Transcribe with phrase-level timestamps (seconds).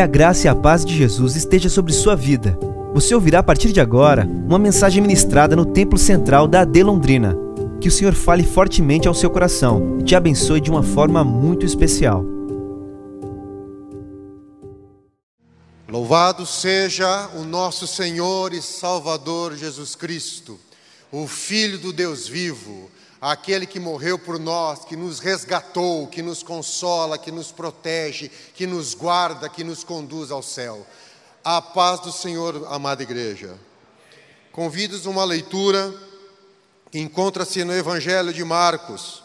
[0.00, 2.58] Que a graça e a paz de Jesus esteja sobre sua vida.
[2.94, 7.36] Você ouvirá a partir de agora uma mensagem ministrada no Templo Central da AD Londrina.
[7.82, 11.66] Que o Senhor fale fortemente ao seu coração e te abençoe de uma forma muito
[11.66, 12.24] especial.
[15.86, 20.58] Louvado seja o nosso Senhor e Salvador Jesus Cristo,
[21.12, 22.88] o Filho do Deus vivo,
[23.20, 28.66] aquele que morreu por nós, que nos resgatou, que nos consola, que nos protege, que
[28.66, 30.86] nos guarda, que nos conduz ao céu.
[31.44, 33.58] A paz do Senhor, amada igreja.
[34.52, 35.94] Convido-os uma leitura
[36.90, 39.22] que encontra-se no Evangelho de Marcos,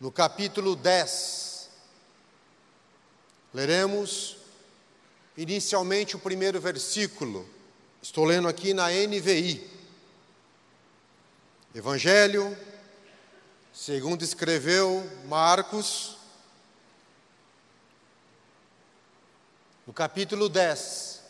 [0.00, 1.68] no capítulo 10.
[3.52, 4.36] Leremos
[5.36, 7.48] inicialmente o primeiro versículo.
[8.00, 9.77] Estou lendo aqui na NVI.
[11.78, 12.58] Evangelho,
[13.72, 16.16] segundo escreveu Marcos,
[19.86, 21.22] no capítulo 10.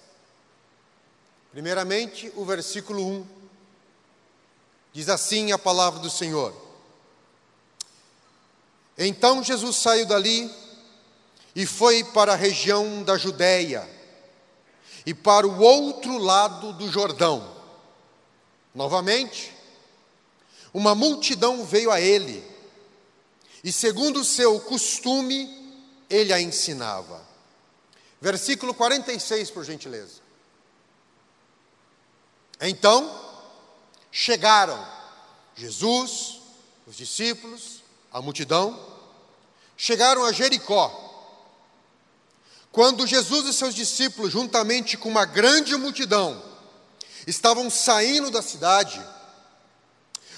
[1.52, 3.26] Primeiramente, o versículo 1.
[4.94, 6.56] Diz assim a palavra do Senhor.
[8.96, 10.50] Então Jesus saiu dali
[11.54, 13.86] e foi para a região da Judéia
[15.04, 17.54] e para o outro lado do Jordão.
[18.74, 19.57] Novamente,
[20.72, 22.44] uma multidão veio a ele,
[23.62, 25.74] e segundo o seu costume,
[26.08, 27.26] ele a ensinava.
[28.20, 30.20] Versículo 46, por gentileza.
[32.60, 33.08] Então,
[34.10, 34.84] chegaram
[35.54, 36.40] Jesus,
[36.86, 38.78] os discípulos, a multidão,
[39.76, 41.04] chegaram a Jericó.
[42.70, 46.42] Quando Jesus e seus discípulos, juntamente com uma grande multidão,
[47.26, 49.04] estavam saindo da cidade,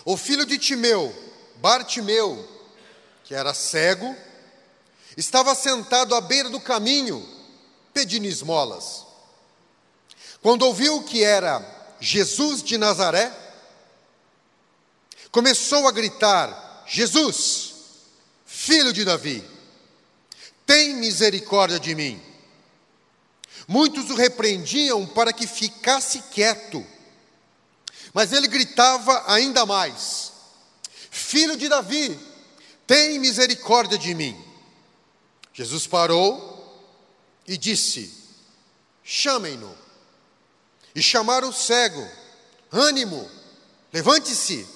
[0.04, 1.14] o filho de Timeu,
[1.56, 2.48] Bartimeu,
[3.24, 4.16] que era cego,
[5.16, 7.26] estava sentado à beira do caminho,
[7.92, 9.06] pedindo esmolas.
[10.42, 11.64] Quando ouviu que era
[12.00, 13.30] Jesus de Nazaré,
[15.30, 17.74] começou a gritar: Jesus,
[18.46, 19.44] filho de Davi,
[20.64, 22.20] tem misericórdia de mim.
[23.68, 26.84] Muitos o repreendiam para que ficasse quieto.
[28.12, 30.32] Mas ele gritava ainda mais:
[31.10, 32.18] Filho de Davi,
[32.86, 34.36] tem misericórdia de mim.
[35.52, 36.50] Jesus parou
[37.46, 38.12] e disse:
[39.04, 39.76] Chamem-no.
[40.94, 42.06] E chamaram o cego:
[42.72, 43.28] Ânimo,
[43.92, 44.66] levante-se.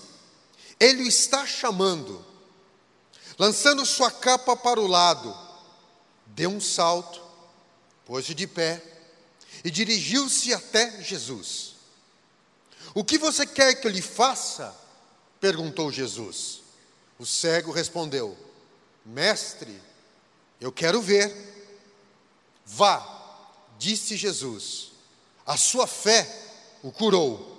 [0.78, 2.24] Ele o está chamando.
[3.38, 5.36] Lançando sua capa para o lado,
[6.26, 7.20] deu um salto,
[8.04, 8.82] pôs-se de pé
[9.64, 11.73] e dirigiu-se até Jesus.
[12.94, 14.74] O que você quer que eu lhe faça?
[15.40, 16.62] perguntou Jesus.
[17.18, 18.38] O cego respondeu:
[19.04, 19.82] Mestre,
[20.60, 21.52] eu quero ver.
[22.64, 23.04] Vá,
[23.78, 24.92] disse Jesus.
[25.44, 26.26] A sua fé
[26.82, 27.52] o curou.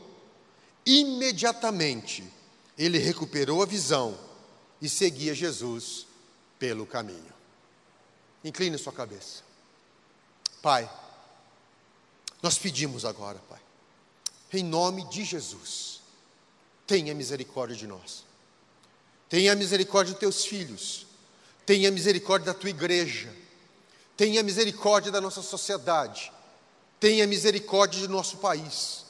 [0.86, 2.24] Imediatamente
[2.78, 4.18] ele recuperou a visão
[4.82, 6.08] e seguia Jesus
[6.58, 7.34] pelo caminho.
[8.44, 9.44] Incline sua cabeça.
[10.62, 10.90] Pai,
[12.42, 13.65] nós pedimos agora, Pai
[14.52, 16.02] em nome de Jesus,
[16.88, 18.24] tenha misericórdia de nós.
[19.28, 21.06] Tenha misericórdia dos teus filhos.
[21.66, 23.34] Tenha misericórdia da tua igreja.
[24.16, 26.32] Tenha misericórdia da nossa sociedade.
[27.00, 29.04] Tenha misericórdia do nosso país.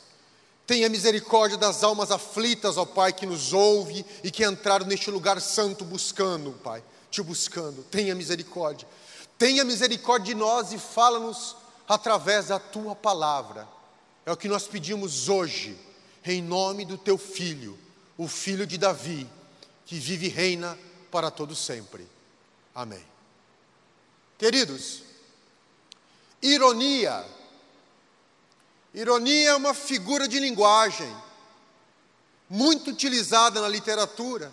[0.65, 5.39] Tenha misericórdia das almas aflitas, ó Pai, que nos ouve e que entraram neste lugar
[5.39, 7.83] santo buscando, Pai, te buscando.
[7.83, 8.87] Tenha misericórdia.
[9.37, 11.55] Tenha misericórdia de nós e fala-nos
[11.87, 13.67] através da tua palavra.
[14.25, 15.77] É o que nós pedimos hoje,
[16.25, 17.77] em nome do teu filho,
[18.17, 19.29] o filho de Davi,
[19.85, 20.77] que vive e reina
[21.11, 22.07] para todo sempre.
[22.73, 23.05] Amém.
[24.35, 25.03] Queridos,
[26.41, 27.23] ironia.
[28.95, 31.15] Ironia é uma figura de linguagem
[32.49, 34.51] muito utilizada na literatura.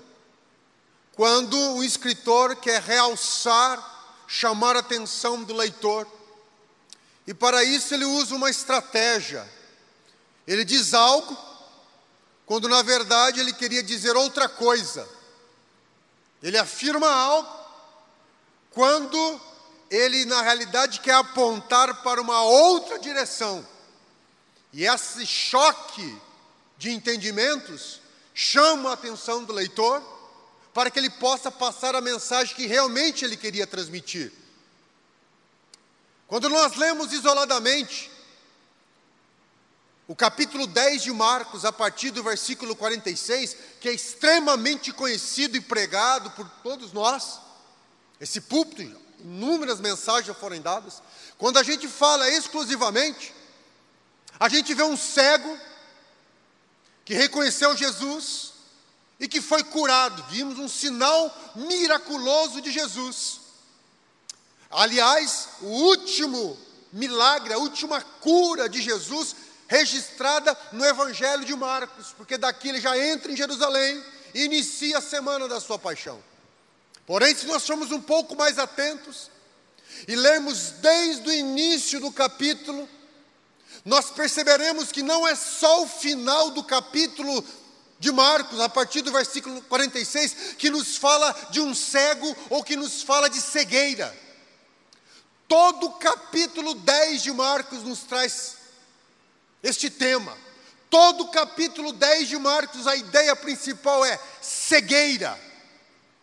[1.14, 6.06] Quando o escritor quer realçar, chamar a atenção do leitor.
[7.26, 9.48] E para isso ele usa uma estratégia
[10.46, 11.36] ele diz algo,
[12.46, 15.08] quando na verdade ele queria dizer outra coisa.
[16.42, 17.48] Ele afirma algo,
[18.70, 19.40] quando
[19.90, 23.66] ele na realidade quer apontar para uma outra direção.
[24.72, 26.18] E esse choque
[26.78, 28.00] de entendimentos
[28.34, 30.02] chama a atenção do leitor
[30.72, 34.32] para que ele possa passar a mensagem que realmente ele queria transmitir.
[36.26, 38.10] Quando nós lemos isoladamente
[40.12, 45.60] o capítulo 10 de Marcos, a partir do versículo 46, que é extremamente conhecido e
[45.62, 47.40] pregado por todos nós,
[48.20, 51.02] esse púlpito, inúmeras mensagens foram dadas.
[51.38, 53.32] Quando a gente fala exclusivamente,
[54.38, 55.58] a gente vê um cego
[57.06, 58.52] que reconheceu Jesus
[59.18, 60.22] e que foi curado.
[60.28, 63.40] Vimos um sinal miraculoso de Jesus.
[64.70, 66.58] Aliás, o último
[66.92, 69.36] milagre, a última cura de Jesus
[69.72, 74.04] registrada no Evangelho de Marcos, porque daqui ele já entra em Jerusalém
[74.34, 76.22] e inicia a semana da sua paixão.
[77.06, 79.30] Porém, se nós formos um pouco mais atentos
[80.06, 82.86] e lermos desde o início do capítulo,
[83.82, 87.42] nós perceberemos que não é só o final do capítulo
[87.98, 92.76] de Marcos, a partir do versículo 46, que nos fala de um cego ou que
[92.76, 94.14] nos fala de cegueira.
[95.48, 98.61] Todo o capítulo 10 de Marcos nos traz
[99.62, 100.36] este tema.
[100.90, 105.38] Todo o capítulo 10 de Marcos, a ideia principal é cegueira,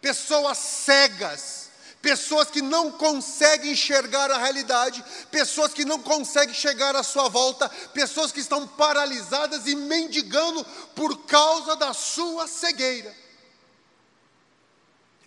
[0.02, 1.70] pessoas cegas
[2.02, 7.68] pessoas que não conseguem enxergar a realidade, pessoas que não conseguem chegar à sua volta,
[7.94, 10.64] pessoas que estão paralisadas e mendigando
[10.96, 13.16] por causa da sua cegueira.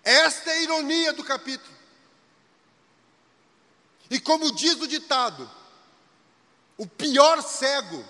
[0.03, 1.73] Esta é a ironia do capítulo.
[4.11, 5.51] E como diz o ditado,
[6.83, 8.05] o pior cego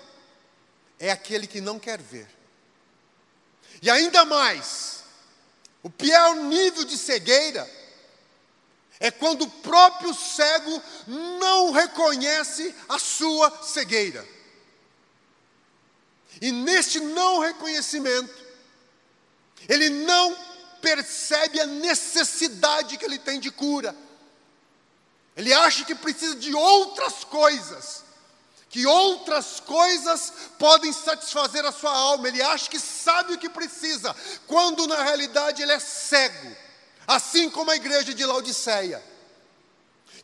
[0.97, 2.27] é aquele que não quer ver.
[3.83, 5.03] E ainda mais,
[5.83, 7.69] o pior nível de cegueira
[8.99, 14.27] é quando o próprio cego não reconhece a sua cegueira.
[16.41, 18.43] E neste não reconhecimento,
[19.69, 20.35] ele não
[20.81, 23.95] percebe a necessidade que ele tem de cura.
[25.37, 28.03] Ele acha que precisa de outras coisas,
[28.73, 32.27] que outras coisas podem satisfazer a sua alma.
[32.27, 34.15] Ele acha que sabe o que precisa,
[34.47, 36.57] quando na realidade ele é cego.
[37.07, 39.03] Assim como a igreja de Laodiceia,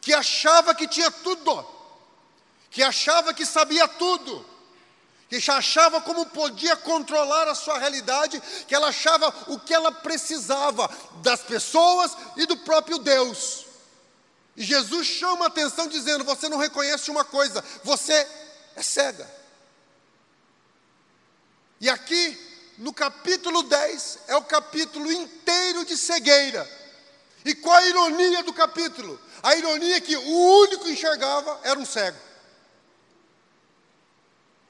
[0.01, 1.63] que achava que tinha tudo,
[2.71, 4.43] que achava que sabia tudo,
[5.29, 10.89] que achava como podia controlar a sua realidade, que ela achava o que ela precisava
[11.21, 13.67] das pessoas e do próprio Deus.
[14.57, 18.38] E Jesus chama a atenção dizendo: Você não reconhece uma coisa, você
[18.79, 19.29] é cega.
[21.81, 22.37] E aqui
[22.77, 26.67] no capítulo 10, é o capítulo inteiro de cegueira.
[27.43, 29.19] E qual a ironia do capítulo?
[29.43, 32.17] A ironia é que o único que enxergava era um cego.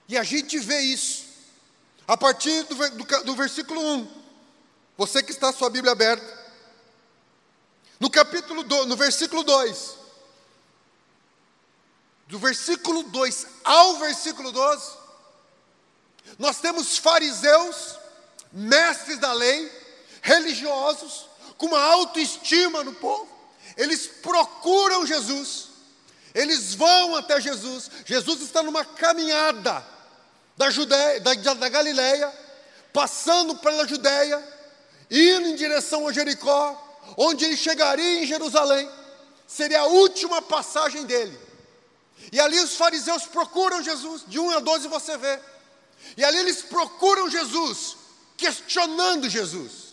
[0.07, 1.25] E a gente vê isso
[2.07, 4.21] a partir do, do, do versículo 1.
[4.97, 6.39] Você que está sua Bíblia aberta.
[7.99, 9.98] No capítulo do, no versículo 2.
[12.29, 14.91] Do versículo 2 ao versículo 12,
[16.37, 17.97] nós temos fariseus
[18.51, 19.71] mestres da lei,
[20.21, 21.25] religiosos,
[21.57, 23.27] com uma autoestima no povo,
[23.75, 25.69] eles procuram Jesus,
[26.35, 27.89] eles vão até Jesus.
[28.05, 29.83] Jesus está numa caminhada
[30.55, 32.31] da, Judeia, da, da Galileia,
[32.93, 34.37] passando pela Judéia,
[35.09, 38.87] indo em direção a Jericó, onde ele chegaria em Jerusalém,
[39.47, 41.48] seria a última passagem dele.
[42.31, 45.39] E ali os fariseus procuram Jesus, de 1 a 12 você vê.
[46.15, 47.97] E ali eles procuram Jesus,
[48.37, 49.89] questionando Jesus.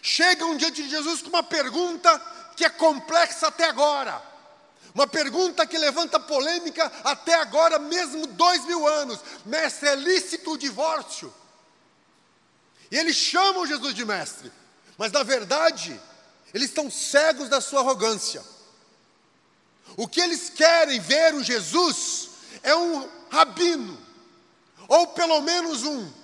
[0.00, 2.18] Chegam diante de Jesus com uma pergunta
[2.56, 4.22] que é complexa até agora.
[4.94, 9.20] Uma pergunta que levanta polêmica até agora, mesmo dois mil anos.
[9.44, 11.32] Mestre, é lícito o divórcio?
[12.90, 14.50] E eles chamam Jesus de mestre,
[14.96, 16.00] mas na verdade,
[16.54, 18.42] eles estão cegos da sua arrogância.
[19.96, 22.30] O que eles querem ver o Jesus
[22.62, 23.98] é um rabino,
[24.86, 26.18] ou pelo menos um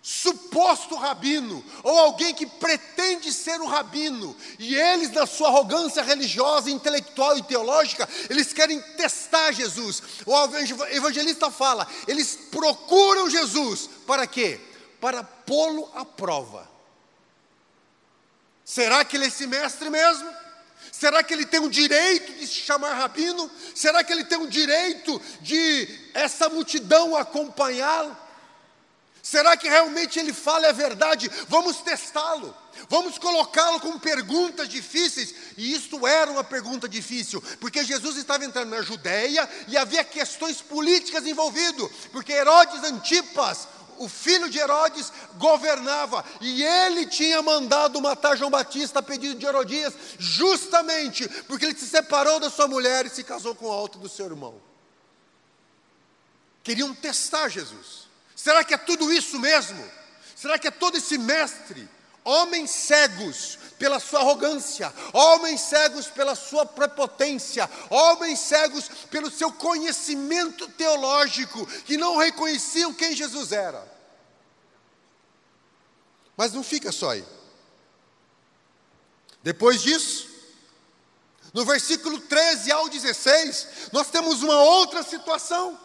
[0.00, 6.70] suposto rabino, ou alguém que pretende ser um rabino, e eles, na sua arrogância religiosa,
[6.70, 10.00] intelectual e teológica, eles querem testar Jesus.
[10.24, 10.32] O
[10.92, 14.60] evangelista fala, eles procuram Jesus, para quê?
[15.00, 16.70] Para pô-lo à prova.
[18.64, 20.45] Será que ele é esse mestre mesmo?
[20.98, 23.50] Será que ele tem o direito de se chamar rabino?
[23.74, 28.16] Será que ele tem o direito de essa multidão acompanhá-lo?
[29.22, 31.30] Será que realmente ele fala a verdade?
[31.48, 32.56] Vamos testá-lo.
[32.88, 35.34] Vamos colocá-lo com perguntas difíceis.
[35.58, 40.62] E isso era uma pergunta difícil, porque Jesus estava entrando na Judéia e havia questões
[40.62, 48.36] políticas envolvidas, porque Herodes Antipas, o filho de Herodes, governava, e ele tinha mandado matar
[48.36, 53.10] João Batista a pedido de Herodias, justamente porque ele se separou da sua mulher e
[53.10, 54.60] se casou com o alto do seu irmão.
[56.62, 58.08] Queriam testar Jesus.
[58.34, 59.82] Será que é tudo isso mesmo?
[60.34, 61.88] Será que é todo esse mestre?
[62.26, 70.68] Homens cegos pela sua arrogância, homens cegos pela sua prepotência, homens cegos pelo seu conhecimento
[70.70, 73.86] teológico, que não reconheciam quem Jesus era.
[76.36, 77.24] Mas não fica só aí.
[79.40, 80.28] Depois disso,
[81.54, 85.78] no versículo 13 ao 16, nós temos uma outra situação.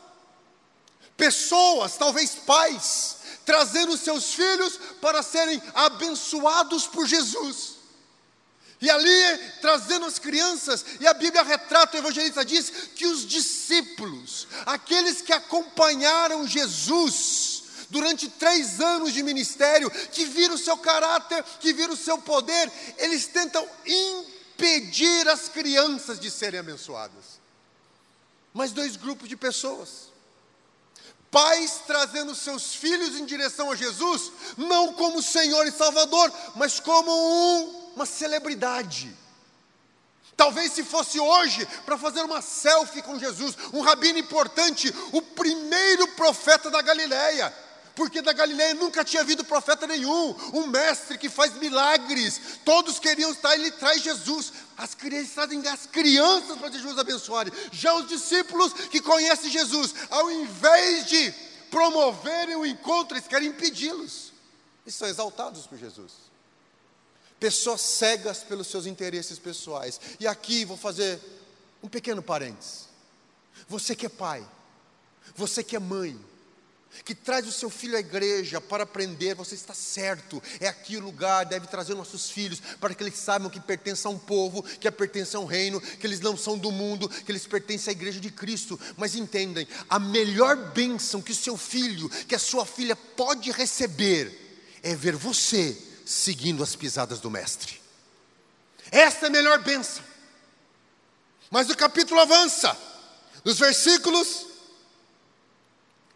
[1.16, 3.18] Pessoas, talvez pais,
[3.52, 7.74] trazendo seus filhos para serem abençoados por Jesus.
[8.80, 14.48] E ali, trazendo as crianças, e a Bíblia retrata, o evangelista diz que os discípulos,
[14.66, 21.74] aqueles que acompanharam Jesus durante três anos de ministério, que viram o seu caráter, que
[21.74, 27.42] viram o seu poder, eles tentam impedir as crianças de serem abençoadas.
[28.54, 30.11] Mas dois grupos de pessoas
[31.32, 37.10] pais trazendo seus filhos em direção a Jesus, não como Senhor e Salvador, mas como
[37.10, 39.18] um, uma celebridade.
[40.36, 46.08] Talvez se fosse hoje para fazer uma selfie com Jesus, um rabino importante, o primeiro
[46.10, 47.54] profeta da Galileia
[47.96, 53.32] porque da Galileia nunca tinha havido profeta nenhum, um mestre que faz milagres, todos queriam
[53.32, 58.74] estar, ele traz Jesus, as crianças trazem as crianças para Jesus abençoarem, já os discípulos
[58.74, 61.32] que conhecem Jesus, ao invés de
[61.70, 64.32] promoverem o encontro, eles querem impedi-los,
[64.86, 66.14] e são exaltados por Jesus.
[67.40, 71.20] Pessoas cegas pelos seus interesses pessoais, e aqui vou fazer
[71.82, 72.90] um pequeno parênteses.
[73.68, 74.46] Você que é pai,
[75.36, 76.20] você que é mãe,
[77.04, 81.02] que traz o seu filho à igreja para aprender, você está certo, é aqui o
[81.02, 84.90] lugar, deve trazer nossos filhos, para que eles saibam que pertencem a um povo, que
[84.92, 88.20] pertencem a um reino, que eles não são do mundo, que eles pertencem à igreja
[88.20, 88.80] de Cristo.
[88.98, 94.80] Mas entendem, a melhor bênção que o seu filho, que a sua filha pode receber,
[94.84, 97.80] é ver você seguindo as pisadas do Mestre.
[98.92, 100.04] Essa é a melhor bênção.
[101.50, 102.78] Mas o capítulo avança,
[103.44, 104.51] nos versículos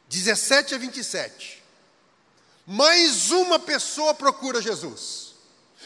[0.09, 1.63] 17 a 27.
[2.65, 5.33] Mais uma pessoa procura Jesus.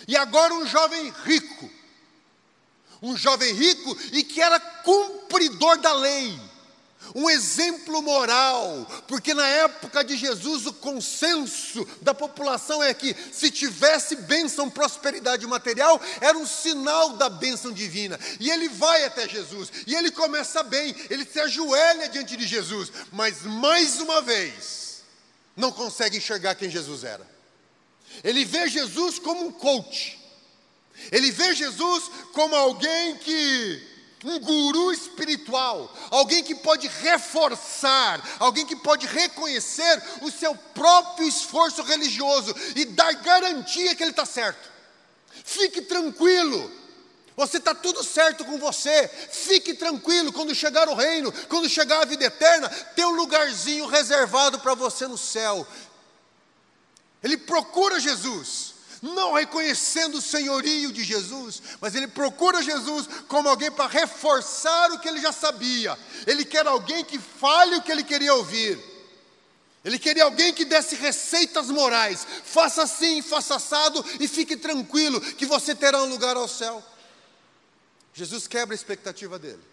[0.08, 1.70] E agora um jovem rico.
[3.02, 6.49] Um jovem rico e que era cumpridor da lei
[7.16, 13.50] um exemplo moral, porque na época de Jesus o consenso da população é que se
[13.52, 18.20] tivesse bênção, prosperidade material, era um sinal da bênção divina.
[18.40, 22.92] E ele vai até Jesus, e ele começa bem, ele se ajoelha diante de Jesus,
[23.12, 25.04] mas mais uma vez,
[25.56, 27.28] não consegue enxergar quem Jesus era.
[28.24, 30.20] Ele vê Jesus como um coach,
[31.12, 38.76] ele vê Jesus como alguém que um guru espiritual, alguém que pode reforçar, alguém que
[38.76, 44.70] pode reconhecer o seu próprio esforço religioso e dar garantia que ele está certo.
[45.46, 46.70] Fique tranquilo,
[47.40, 49.08] você está tudo certo com você.
[49.08, 54.60] Fique tranquilo, quando chegar o reino, quando chegar a vida eterna, tem um lugarzinho reservado
[54.60, 55.66] para você no céu.
[57.24, 58.69] Ele procura Jesus
[59.02, 65.00] não reconhecendo o senhorio de Jesus, mas ele procura Jesus como alguém para reforçar o
[65.00, 65.98] que ele já sabia.
[66.28, 68.80] Ele quer alguém que fale o que ele queria ouvir.
[69.84, 72.28] Ele queria alguém que desse receitas morais.
[72.44, 76.84] Faça assim, faça assado e fique tranquilo que você terá um lugar ao céu.
[78.14, 79.64] Jesus quebra a expectativa dele.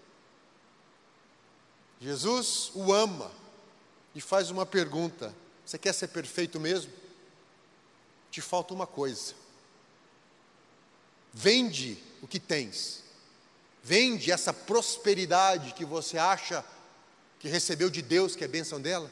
[2.00, 3.32] Jesus o ama
[4.14, 6.92] e faz uma pergunta: Você quer ser perfeito mesmo?
[8.36, 9.32] Te falta uma coisa.
[11.32, 13.02] Vende o que tens.
[13.82, 16.62] Vende essa prosperidade que você acha
[17.40, 19.10] que recebeu de Deus, que é bênção dela.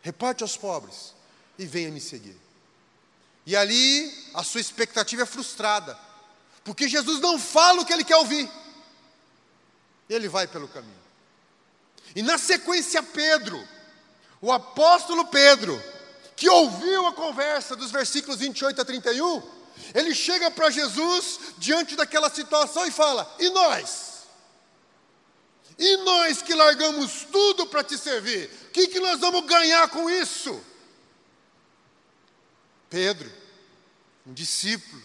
[0.00, 1.12] Reparte aos pobres
[1.58, 2.38] e venha me seguir.
[3.44, 5.98] E ali a sua expectativa é frustrada,
[6.62, 8.48] porque Jesus não fala o que ele quer ouvir.
[10.08, 11.02] Ele vai pelo caminho.
[12.14, 13.60] E na sequência, Pedro,
[14.40, 15.82] o apóstolo Pedro,
[16.36, 19.42] que ouviu a conversa dos versículos 28 a 31,
[19.94, 24.12] ele chega para Jesus diante daquela situação e fala: E nós?
[25.78, 30.08] E nós que largamos tudo para te servir, o que, que nós vamos ganhar com
[30.08, 30.62] isso?
[32.88, 33.30] Pedro,
[34.26, 35.02] um discípulo,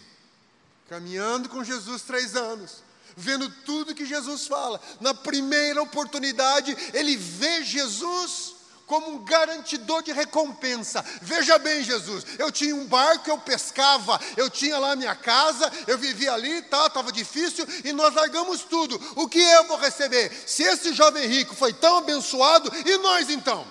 [0.88, 2.82] caminhando com Jesus três anos,
[3.16, 8.47] vendo tudo que Jesus fala, na primeira oportunidade, ele vê Jesus
[8.88, 11.04] como um garantidor de recompensa.
[11.22, 15.96] Veja bem, Jesus, eu tinha um barco, eu pescava, eu tinha lá minha casa, eu
[15.96, 19.00] vivia ali, tá, estava difícil, e nós largamos tudo.
[19.14, 20.32] O que eu vou receber?
[20.46, 23.64] Se esse jovem rico foi tão abençoado, e nós então?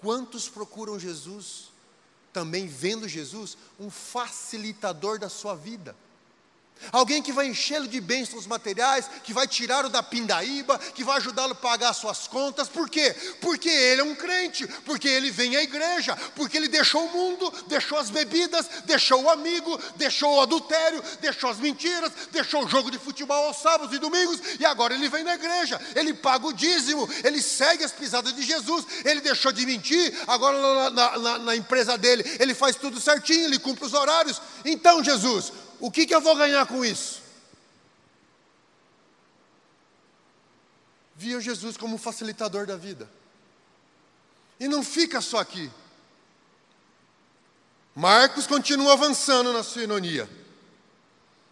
[0.00, 1.66] Quantos procuram Jesus
[2.36, 5.96] também vendo Jesus um facilitador da sua vida.
[6.92, 11.52] Alguém que vai enchê-lo de bênçãos materiais, que vai tirá-lo da pindaíba, que vai ajudá-lo
[11.52, 12.68] a pagar suas contas.
[12.68, 13.14] Por quê?
[13.40, 17.52] Porque ele é um crente, porque ele vem à igreja, porque ele deixou o mundo,
[17.66, 22.90] deixou as bebidas, deixou o amigo, deixou o adultério, deixou as mentiras, deixou o jogo
[22.90, 26.52] de futebol aos sábados e domingos, e agora ele vem na igreja, ele paga o
[26.52, 31.56] dízimo, ele segue as pisadas de Jesus, ele deixou de mentir, agora na, na, na,
[31.56, 34.40] empresa dele, ele faz tudo certinho, ele cumpre os horários.
[34.64, 37.22] Então, Jesus, o que, que eu vou ganhar com isso?
[41.14, 43.08] Via Jesus como facilitador da vida.
[44.60, 45.70] E não fica só aqui.
[47.94, 50.28] Marcos continua avançando na sua ironia.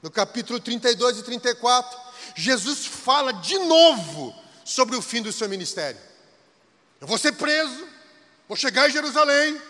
[0.02, 1.99] No capítulo 32 e 34,
[2.37, 6.00] Jesus fala de novo sobre o fim do seu ministério.
[7.00, 7.88] Eu vou ser preso,
[8.47, 9.61] vou chegar em Jerusalém,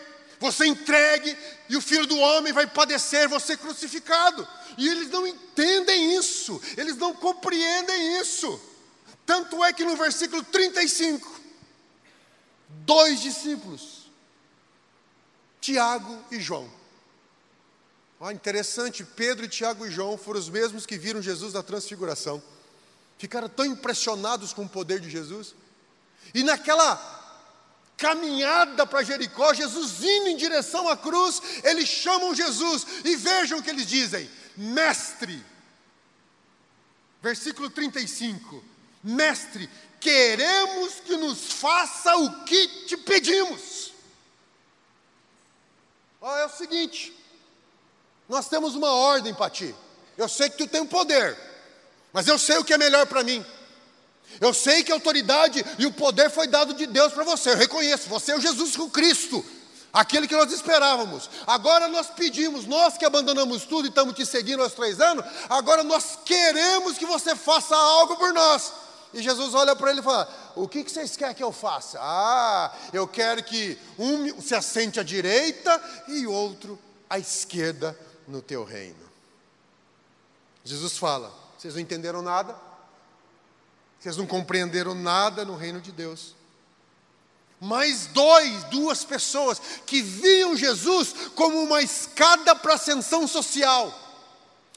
[0.44, 1.36] você entregue
[1.68, 4.46] e o filho do homem vai padecer, você crucificado.
[4.76, 8.60] E eles não entendem isso, eles não compreendem isso.
[9.24, 11.40] Tanto é que no versículo 35,
[12.68, 14.10] dois discípulos,
[15.60, 16.70] Tiago e João.
[18.20, 22.42] Ó, interessante, Pedro, Tiago e João foram os mesmos que viram Jesus na transfiguração.
[23.16, 25.54] Ficaram tão impressionados com o poder de Jesus.
[26.34, 27.13] E naquela
[27.96, 33.62] caminhada para Jericó, Jesus indo em direção à cruz, eles chamam Jesus e vejam o
[33.62, 35.44] que eles dizem: Mestre,
[37.22, 38.62] versículo 35:
[39.02, 39.68] Mestre,
[40.00, 43.92] queremos que nos faça o que te pedimos.
[46.20, 47.14] Oh, é o seguinte,
[48.28, 49.74] nós temos uma ordem para ti.
[50.16, 51.36] Eu sei que tu tem um poder,
[52.12, 53.44] mas eu sei o que é melhor para mim.
[54.40, 57.50] Eu sei que a autoridade e o poder foi dado de Deus para você.
[57.50, 59.44] Eu reconheço, você é o Jesus Cristo,
[59.92, 61.30] aquele que nós esperávamos.
[61.46, 65.82] Agora nós pedimos, nós que abandonamos tudo e estamos te seguindo há três anos, agora
[65.82, 68.72] nós queremos que você faça algo por nós.
[69.14, 71.98] E Jesus olha para ele e fala: O que, que vocês querem que eu faça?
[72.02, 76.76] Ah, eu quero que um se assente à direita e outro
[77.08, 79.04] à esquerda no teu reino.
[80.64, 82.56] Jesus fala: Vocês não entenderam nada?
[84.04, 86.34] Vocês não compreenderam nada no reino de Deus.
[87.58, 93.98] Mais dois, duas pessoas que viam Jesus como uma escada para ascensão social.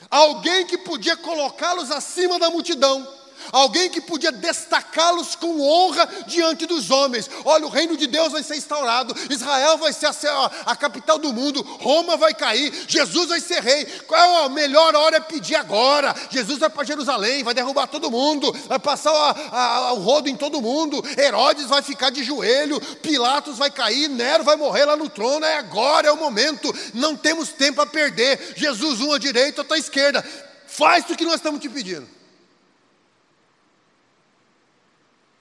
[0.09, 3.05] Alguém que podia colocá-los acima da multidão
[3.51, 7.29] alguém que podia destacá-los com honra diante dos homens.
[7.45, 11.33] Olha, o reino de Deus vai ser instaurado, Israel vai ser a, a, capital do
[11.33, 13.86] mundo, Roma vai cair, Jesus vai ser rei.
[14.07, 16.15] Qual é a melhor hora é pedir agora?
[16.29, 20.62] Jesus vai para Jerusalém, vai derrubar todo mundo, vai passar a, o rodo em todo
[20.62, 25.45] mundo, Herodes vai ficar de joelho, Pilatos vai cair, Nero vai morrer lá no trono,
[25.45, 28.53] é agora, é o momento, não temos tempo a perder.
[28.55, 30.23] Jesus, um à direita, outro à esquerda.
[30.65, 32.16] Faz o que nós estamos te pedindo.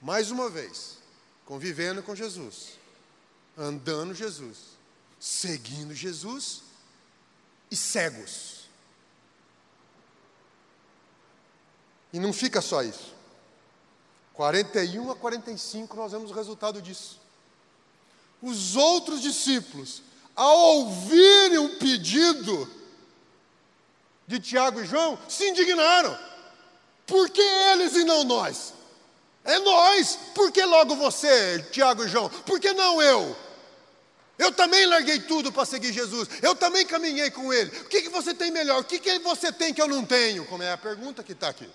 [0.07, 0.99] Mais uma vez,
[1.45, 2.79] convivendo com Jesus,
[3.57, 4.57] andando Jesus,
[5.19, 6.61] seguindo Jesus
[7.69, 8.69] e cegos.
[12.13, 13.13] E não fica só isso.
[14.33, 17.19] 41 a 45 nós vemos o resultado disso.
[18.41, 20.01] Os outros discípulos,
[20.33, 22.71] ao ouvirem o pedido
[24.25, 26.17] de Tiago e João, se indignaram.
[27.05, 28.76] Por que eles e não nós?
[29.47, 30.19] É nós.
[30.35, 32.29] Por que logo você, Tiago e João?
[32.29, 33.35] Por que não eu?
[34.37, 36.27] Eu também larguei tudo para seguir Jesus.
[36.41, 37.75] Eu também caminhei com Ele.
[37.79, 38.81] O que, que você tem melhor?
[38.81, 40.45] O que, que você tem que eu não tenho?
[40.45, 41.67] Como é a pergunta que está aqui.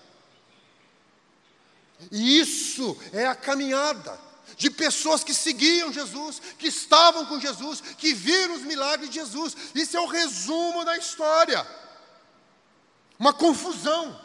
[2.11, 4.19] E isso é a caminhada
[4.55, 9.57] de pessoas que seguiam Jesus, que estavam com Jesus, que viram os milagres de Jesus.
[9.73, 11.65] Isso é o resumo da história.
[13.17, 14.21] Uma confusão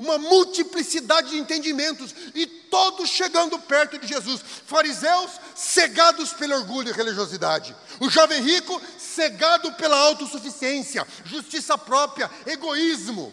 [0.00, 4.40] uma multiplicidade de entendimentos, e todos chegando perto de Jesus.
[4.66, 7.76] Fariseus cegados pelo orgulho e religiosidade.
[8.00, 13.30] O jovem rico cegado pela autossuficiência, justiça própria, egoísmo.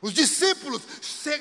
[0.00, 0.82] Os discípulos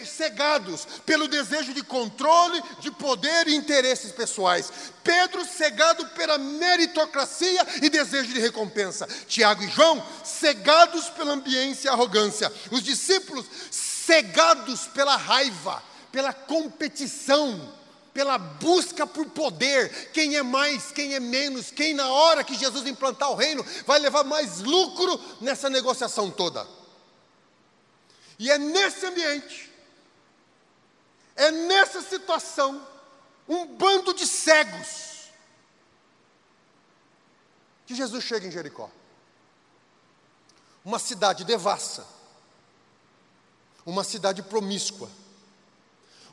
[0.06, 4.72] cegados pelo desejo de controle, de poder e interesses pessoais.
[5.04, 9.08] Pedro cegado pela meritocracia e desejo de recompensa.
[9.28, 12.54] Tiago e João cegados pela ambiência e arrogância.
[12.70, 13.48] Os discípulos
[14.06, 17.74] cegados pela raiva, pela competição,
[18.14, 22.86] pela busca por poder, quem é mais, quem é menos, quem na hora que Jesus
[22.88, 26.68] implantar o reino vai levar mais lucro nessa negociação toda.
[28.38, 29.72] E é nesse ambiente,
[31.36, 32.86] é nessa situação,
[33.48, 35.30] um bando de cegos,
[37.86, 38.90] que Jesus chega em Jericó.
[40.84, 42.06] Uma cidade devassa,
[43.86, 45.10] uma cidade promíscua,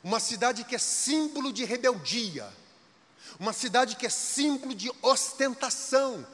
[0.03, 2.47] uma cidade que é símbolo de rebeldia,
[3.39, 6.25] uma cidade que é símbolo de ostentação.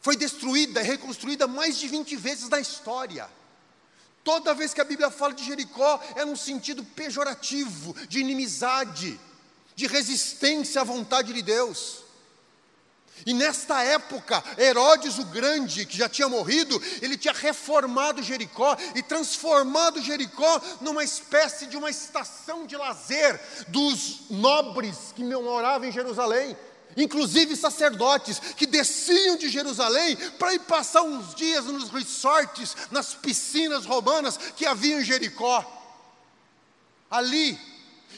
[0.00, 3.28] Foi destruída e reconstruída mais de 20 vezes na história.
[4.22, 9.20] Toda vez que a Bíblia fala de Jericó, é num sentido pejorativo, de inimizade,
[9.74, 12.05] de resistência à vontade de Deus.
[13.24, 19.02] E nesta época, Herodes o Grande, que já tinha morrido, ele tinha reformado Jericó e
[19.02, 26.56] transformado Jericó numa espécie de uma estação de lazer dos nobres que moravam em Jerusalém.
[26.96, 33.84] Inclusive sacerdotes que desciam de Jerusalém para ir passar uns dias nos resorts, nas piscinas
[33.84, 35.64] romanas que havia em Jericó.
[37.10, 37.58] Ali,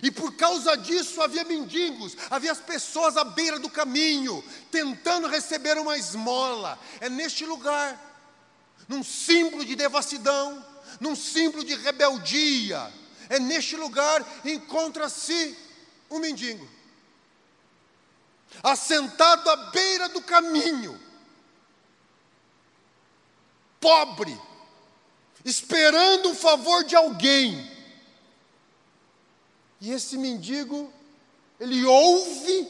[0.02, 5.78] e por causa disso havia mendigos, havia as pessoas à beira do caminho, tentando receber
[5.78, 6.78] uma esmola.
[7.00, 7.98] É neste lugar,
[8.86, 10.64] num símbolo de devassidão,
[11.00, 12.92] num símbolo de rebeldia,
[13.28, 15.56] é neste lugar encontra-se
[16.10, 16.68] um mendigo,
[18.62, 20.98] assentado à beira do caminho,
[23.80, 24.36] pobre,
[25.44, 27.77] esperando o favor de alguém
[29.80, 30.92] e esse mendigo,
[31.60, 32.68] ele ouve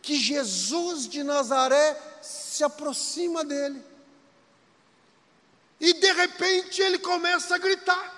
[0.00, 3.82] que Jesus de Nazaré se aproxima dele.
[5.80, 8.14] E de repente ele começa a gritar.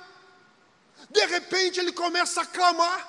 [1.08, 3.08] De repente ele começa a clamar.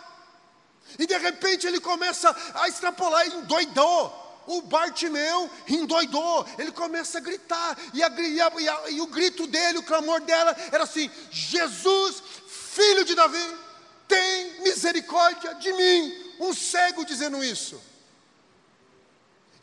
[0.98, 4.20] E de repente ele começa a extrapolar, endoidou.
[4.48, 9.78] O Bartimeu endoidou, ele começa a gritar, e, a, e, a, e o grito dele,
[9.78, 13.71] o clamor dela era assim: Jesus, filho de Davi
[14.12, 16.34] tem misericórdia de mim.
[16.38, 17.82] Um cego dizendo isso.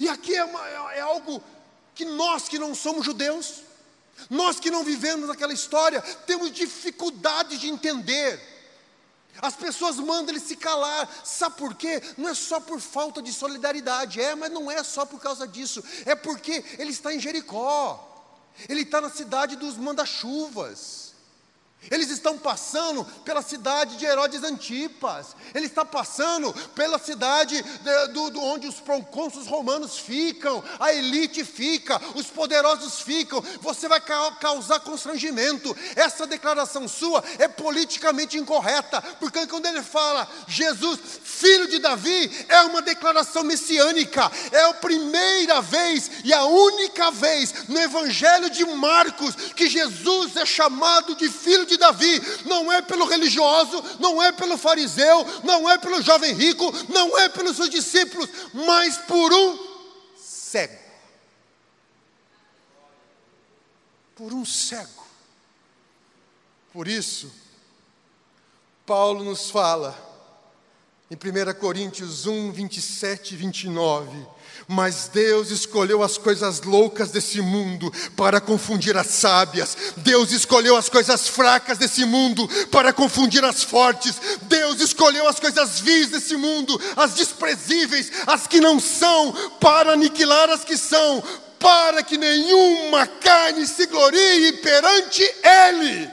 [0.01, 1.43] E aqui é, uma, é, é algo
[1.95, 3.63] que nós que não somos judeus,
[4.31, 8.41] nós que não vivemos aquela história, temos dificuldade de entender.
[9.43, 12.03] As pessoas mandam ele se calar, sabe por quê?
[12.17, 15.85] Não é só por falta de solidariedade, é, mas não é só por causa disso,
[16.07, 18.05] é porque ele está em Jericó,
[18.69, 21.08] ele está na cidade dos manda-chuvas.
[21.91, 25.35] Eles estão passando pela cidade de Herodes Antipas.
[25.55, 31.45] Ele está passando pela cidade de, do, do, onde os procônsulos romanos ficam, a elite
[31.45, 33.41] fica, os poderosos ficam.
[33.63, 35.75] Você vai ca causar constrangimento.
[35.95, 42.61] Essa declaração sua é politicamente incorreta, porque quando ele fala Jesus, filho de Davi, é
[42.63, 44.31] uma declaração messiânica.
[44.51, 50.45] É a primeira vez e a única vez no Evangelho de Marcos que Jesus é
[50.45, 55.79] chamado de filho de Davi, não é pelo religioso, não é pelo fariseu, não é
[55.79, 59.59] pelo jovem rico, não é pelos seus discípulos, mas por um
[60.17, 60.79] cego.
[64.17, 65.07] Por um cego.
[66.73, 67.33] Por isso,
[68.85, 70.08] Paulo nos fala
[71.11, 77.91] em 1 Coríntios 1, 27 e 29 mas Deus escolheu as coisas loucas desse mundo
[78.15, 79.77] para confundir as sábias.
[79.97, 84.21] Deus escolheu as coisas fracas desse mundo para confundir as fortes.
[84.43, 90.51] Deus escolheu as coisas vis desse mundo, as desprezíveis, as que não são, para aniquilar
[90.51, 91.25] as que são,
[91.59, 96.11] para que nenhuma carne se glorie perante Ele.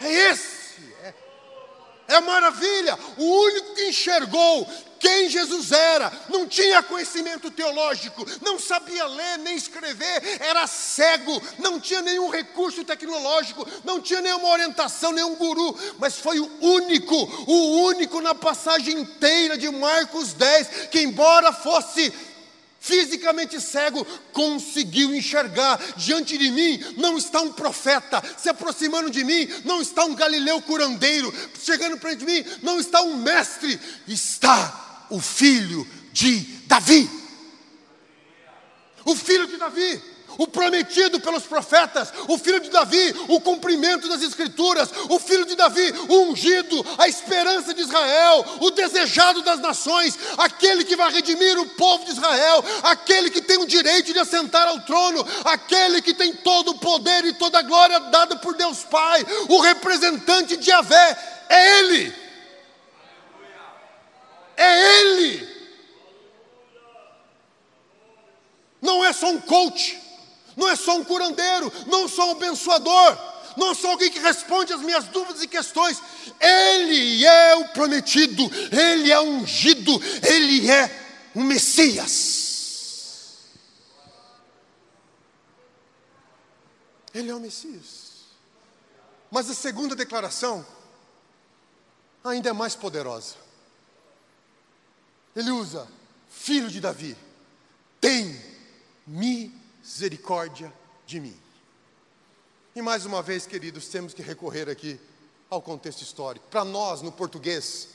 [0.00, 0.53] É esse.
[2.06, 2.98] É, maravilha.
[3.16, 4.68] O único que enxergou
[5.04, 11.78] quem Jesus era, não tinha conhecimento teológico, não sabia ler nem escrever, era cego, não
[11.78, 17.82] tinha nenhum recurso tecnológico, não tinha nenhuma orientação, nenhum guru, mas foi o único, o
[17.84, 22.10] único na passagem inteira de Marcos 10, que embora fosse
[22.84, 25.80] fisicamente cego, conseguiu enxergar.
[25.96, 30.60] Diante de mim não está um profeta, se aproximando de mim não está um galileu
[30.60, 37.10] curandeiro, chegando perto de mim não está um mestre, está o filho de Davi.
[39.06, 40.02] O filho de Davi,
[40.38, 45.54] o prometido pelos profetas, o filho de Davi, o cumprimento das Escrituras, o filho de
[45.54, 51.58] Davi, o ungido, a esperança de Israel, o desejado das nações, aquele que vai redimir
[51.58, 56.14] o povo de Israel, aquele que tem o direito de assentar ao trono, aquele que
[56.14, 60.70] tem todo o poder e toda a glória dada por Deus Pai, o representante de
[60.70, 62.14] Yahvé, é Ele.
[64.56, 65.54] É Ele.
[68.80, 69.98] Não é só um coach,
[70.56, 73.18] não é só um curandeiro, não só um abençoador,
[73.56, 76.00] não só alguém que responde às minhas dúvidas e questões.
[76.40, 82.44] Ele é o prometido, ele é ungido, ele é o Messias.
[87.12, 88.04] Ele é o Messias.
[89.30, 90.66] Mas a segunda declaração
[92.24, 93.36] ainda é mais poderosa.
[95.34, 95.86] Ele usa,
[96.28, 97.16] filho de Davi,
[98.00, 98.40] tem
[99.84, 100.72] misericórdia
[101.06, 101.36] de mim.
[102.74, 104.98] E mais uma vez, queridos, temos que recorrer aqui
[105.50, 106.46] ao contexto histórico.
[106.50, 107.88] Para nós, no português,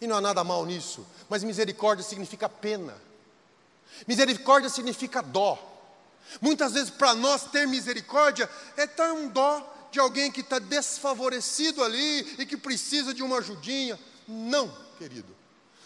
[0.00, 3.00] e não há nada mal nisso, mas misericórdia significa pena.
[4.08, 5.58] Misericórdia significa dó.
[6.40, 11.82] Muitas vezes, para nós, ter misericórdia é ter um dó de alguém que está desfavorecido
[11.82, 13.98] ali e que precisa de uma ajudinha.
[14.26, 15.39] Não, querido.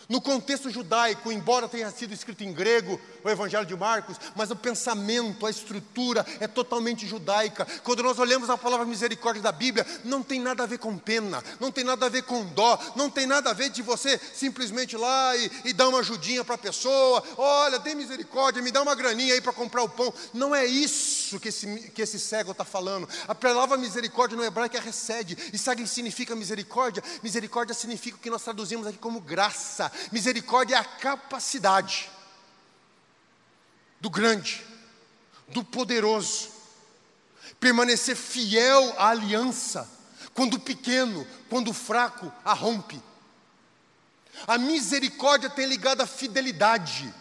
[0.09, 4.57] No contexto judaico, embora tenha sido escrito em grego o Evangelho de Marcos, mas o
[4.57, 7.67] pensamento, a estrutura é totalmente judaica.
[7.83, 11.43] Quando nós olhamos a palavra misericórdia da Bíblia, não tem nada a ver com pena,
[11.59, 14.95] não tem nada a ver com dó, não tem nada a ver de você simplesmente
[14.95, 17.23] ir lá e, e dar uma ajudinha para a pessoa.
[17.37, 20.13] Olha, dê misericórdia, me dá uma graninha aí para comprar o pão.
[20.33, 23.09] Não é isso que esse, que esse cego está falando.
[23.27, 25.37] A palavra misericórdia no hebraico é recede.
[25.53, 27.03] E sabe o que significa misericórdia?
[27.23, 32.11] Misericórdia significa o que nós traduzimos aqui como graça Misericórdia é a capacidade
[34.01, 34.65] do grande,
[35.49, 36.51] do poderoso,
[37.59, 39.89] permanecer fiel à aliança,
[40.35, 43.03] quando o pequeno, quando o fraco a rompe.
[44.47, 47.13] A misericórdia tem ligado à fidelidade.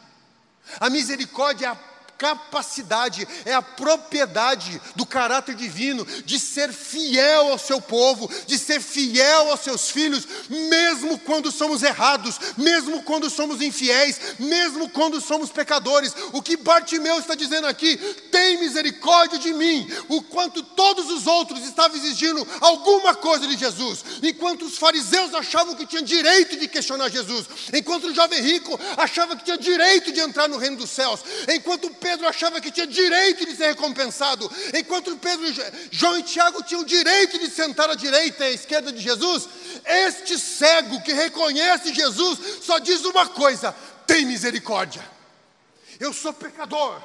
[0.80, 1.76] A misericórdia é a
[2.24, 8.80] capacidade, é a propriedade do caráter divino de ser fiel ao seu povo, de ser
[8.80, 15.50] fiel aos seus filhos, mesmo quando somos errados, mesmo quando somos infiéis, mesmo quando somos
[15.50, 16.16] pecadores.
[16.32, 17.98] O que Bartimeu está dizendo aqui,
[18.32, 24.04] tem misericórdia de mim, o quanto todos os outros estavam exigindo alguma coisa de Jesus,
[24.22, 29.36] enquanto os fariseus achavam que tinham direito de questionar Jesus, enquanto o jovem rico achava
[29.36, 32.86] que tinha direito de entrar no reino dos céus, enquanto Pedro Pedro achava que tinha
[32.86, 35.48] direito de ser recompensado, enquanto Pedro,
[35.90, 39.50] João e Tiago tinham direito de sentar à direita e à esquerda de Jesus,
[39.84, 43.74] este cego que reconhece Jesus só diz uma coisa:
[44.06, 45.04] tem misericórdia.
[46.00, 47.02] Eu sou pecador.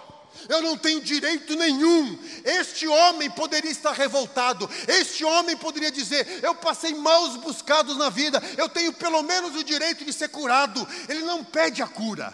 [0.47, 2.19] Eu não tenho direito nenhum.
[2.45, 4.69] Este homem poderia estar revoltado.
[4.87, 8.43] Este homem poderia dizer: Eu passei maus buscados na vida.
[8.59, 10.87] Eu tenho pelo menos o direito de ser curado.
[11.09, 12.33] Ele não pede a cura.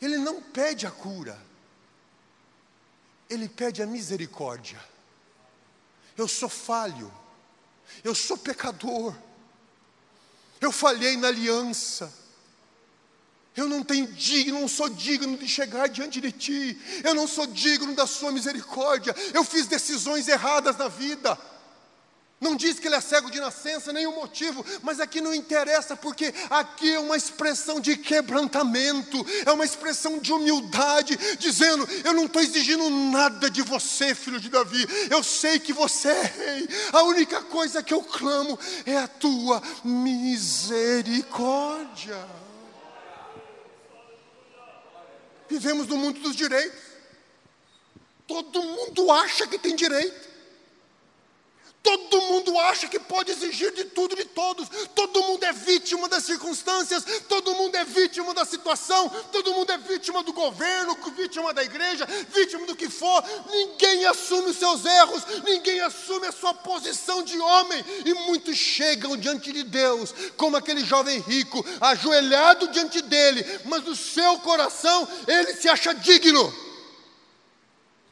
[0.00, 1.47] Ele não pede a cura
[3.28, 4.80] ele pede a misericórdia.
[6.16, 7.12] Eu sou falho,
[8.02, 9.14] eu sou pecador,
[10.60, 12.12] eu falhei na aliança,
[13.56, 17.46] eu não tenho digno, não sou digno de chegar diante de ti, eu não sou
[17.46, 21.38] digno da sua misericórdia, eu fiz decisões erradas na vida.
[22.40, 26.32] Não diz que ele é cego de nascença, nenhum motivo, mas aqui não interessa, porque
[26.48, 32.40] aqui é uma expressão de quebrantamento, é uma expressão de humildade, dizendo: Eu não estou
[32.40, 37.42] exigindo nada de você, filho de Davi, eu sei que você é rei, a única
[37.42, 42.24] coisa que eu clamo é a tua misericórdia.
[45.48, 46.78] Vivemos no mundo dos direitos,
[48.28, 50.37] todo mundo acha que tem direito.
[51.82, 54.68] Todo mundo acha que pode exigir de tudo de todos.
[54.94, 59.78] Todo mundo é vítima das circunstâncias, todo mundo é vítima da situação, todo mundo é
[59.78, 63.24] vítima do governo, vítima da igreja, vítima do que for.
[63.50, 67.84] Ninguém assume os seus erros, ninguém assume a sua posição de homem.
[68.04, 73.94] E muitos chegam diante de Deus, como aquele jovem rico, ajoelhado diante dele, mas no
[73.96, 76.67] seu coração ele se acha digno.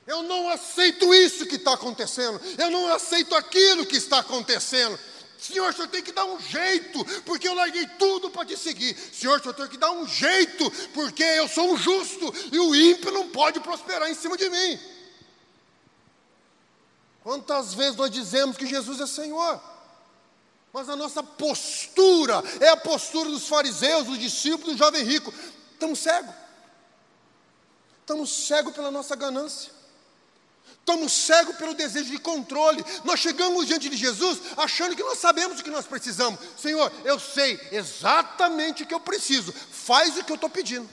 [0.07, 2.41] Eu não aceito isso que está acontecendo.
[2.57, 4.99] Eu não aceito aquilo que está acontecendo.
[5.39, 8.97] Senhor, o senhor tem que dar um jeito, porque eu larguei tudo para te seguir.
[9.13, 12.75] Senhor, o senhor tem que dar um jeito, porque eu sou um justo e o
[12.75, 14.81] ímpio não pode prosperar em cima de mim.
[17.23, 19.61] Quantas vezes nós dizemos que Jesus é Senhor?
[20.73, 25.35] Mas a nossa postura é a postura dos fariseus, dos discípulos, do jovem rico.
[25.73, 26.35] Estamos cegos.
[28.01, 29.76] Estamos cegos pela nossa ganância.
[30.89, 32.85] Estamos cegos pelo desejo de controle.
[33.03, 36.39] Nós chegamos diante de Jesus achando que nós sabemos o que nós precisamos.
[36.57, 39.53] Senhor, eu sei exatamente o que eu preciso.
[39.53, 40.89] Faz o que eu estou pedindo.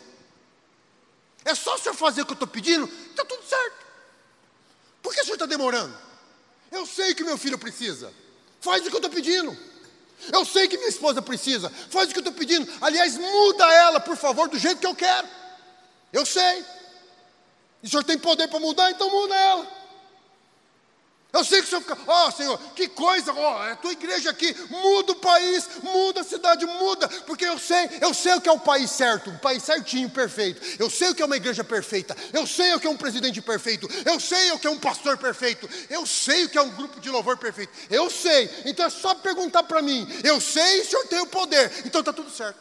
[1.46, 3.86] É só o senhor fazer o que eu estou pedindo, está tudo certo.
[5.00, 5.96] Por que o senhor está demorando?
[6.72, 8.12] Eu sei que meu filho precisa.
[8.62, 9.56] Faz o que eu estou pedindo.
[10.32, 11.70] Eu sei que minha esposa precisa.
[11.92, 12.68] Faz o que eu estou pedindo.
[12.82, 15.28] Aliás, muda ela, por favor, do jeito que eu quero.
[16.12, 16.66] Eu sei.
[17.84, 19.83] E o senhor tem poder para mudar, então muda ela.
[21.34, 23.76] Eu sei que o Senhor fica, ó oh, Senhor, que coisa, ó, oh, é a
[23.76, 28.36] tua igreja aqui, muda o país, muda a cidade, muda, porque eu sei, eu sei
[28.36, 30.62] o que é o país certo, um país certinho, perfeito.
[30.78, 33.42] Eu sei o que é uma igreja perfeita, eu sei o que é um presidente
[33.42, 36.70] perfeito, eu sei o que é um pastor perfeito, eu sei o que é um
[36.70, 38.48] grupo de louvor perfeito, eu sei.
[38.66, 42.14] Então é só perguntar para mim, eu sei o Senhor tem o poder, então está
[42.14, 42.60] tudo certo.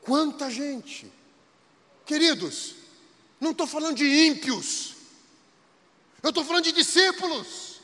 [0.00, 1.12] Quanta gente,
[2.06, 2.76] queridos,
[3.40, 4.93] não estou falando de ímpios.
[6.24, 7.82] Eu estou falando de discípulos.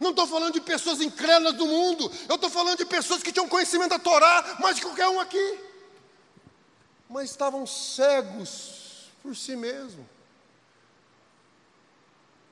[0.00, 2.10] Não estou falando de pessoas incrédulas do mundo.
[2.26, 5.60] Eu estou falando de pessoas que tinham conhecimento da Torá, mais de qualquer um aqui.
[7.06, 10.08] Mas estavam cegos por si mesmo.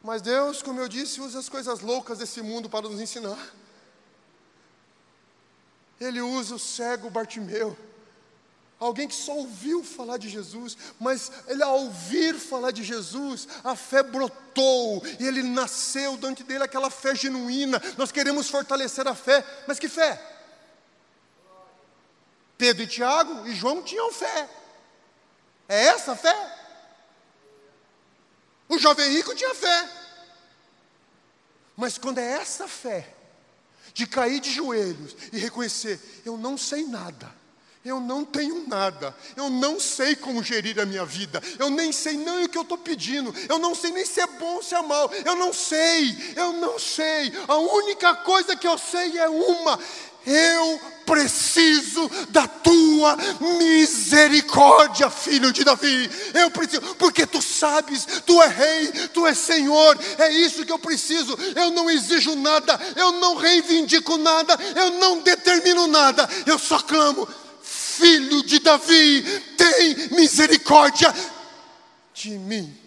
[0.03, 3.55] Mas Deus, como eu disse, usa as coisas loucas desse mundo para nos ensinar.
[5.99, 7.75] Ele usa o cego Bartimeu
[8.79, 13.77] Alguém que só ouviu falar de Jesus, mas ele ao ouvir falar de Jesus, a
[13.77, 17.81] fé brotou e ele nasceu dentro dele aquela fé genuína.
[17.97, 20.21] Nós queremos fortalecer a fé, mas que fé?
[22.59, 24.49] Pedro e Tiago e João tinham fé.
[25.69, 26.59] É essa a fé?
[28.69, 29.89] O jovem rico tinha fé.
[31.77, 33.15] Mas quando é essa fé,
[33.93, 37.44] de cair de joelhos e reconhecer, eu não sei nada
[37.85, 42.17] eu não tenho nada, eu não sei como gerir a minha vida, eu nem sei
[42.17, 44.75] nem o que eu estou pedindo, eu não sei nem se é bom ou se
[44.75, 49.29] é mal, eu não sei, eu não sei, a única coisa que eu sei é
[49.29, 49.79] uma:
[50.27, 53.19] eu preciso da tua
[53.59, 56.11] misericórdia, filho de Davi.
[56.33, 59.99] Eu preciso, porque tu sabes, tu é rei, tu é senhor.
[60.19, 61.37] É isso que eu preciso.
[61.55, 66.27] Eu não exijo nada, eu não reivindico nada, eu não determino nada.
[66.47, 67.29] Eu só clamo:
[67.95, 69.23] filho de Davi,
[69.57, 71.15] tem misericórdia
[72.13, 72.81] de mim.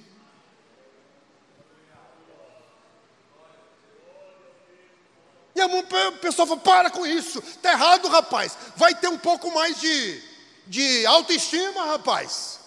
[5.55, 8.57] E a pessoa fala: para com isso, está errado, rapaz.
[8.75, 10.21] Vai ter um pouco mais de,
[10.67, 12.57] de autoestima, rapaz.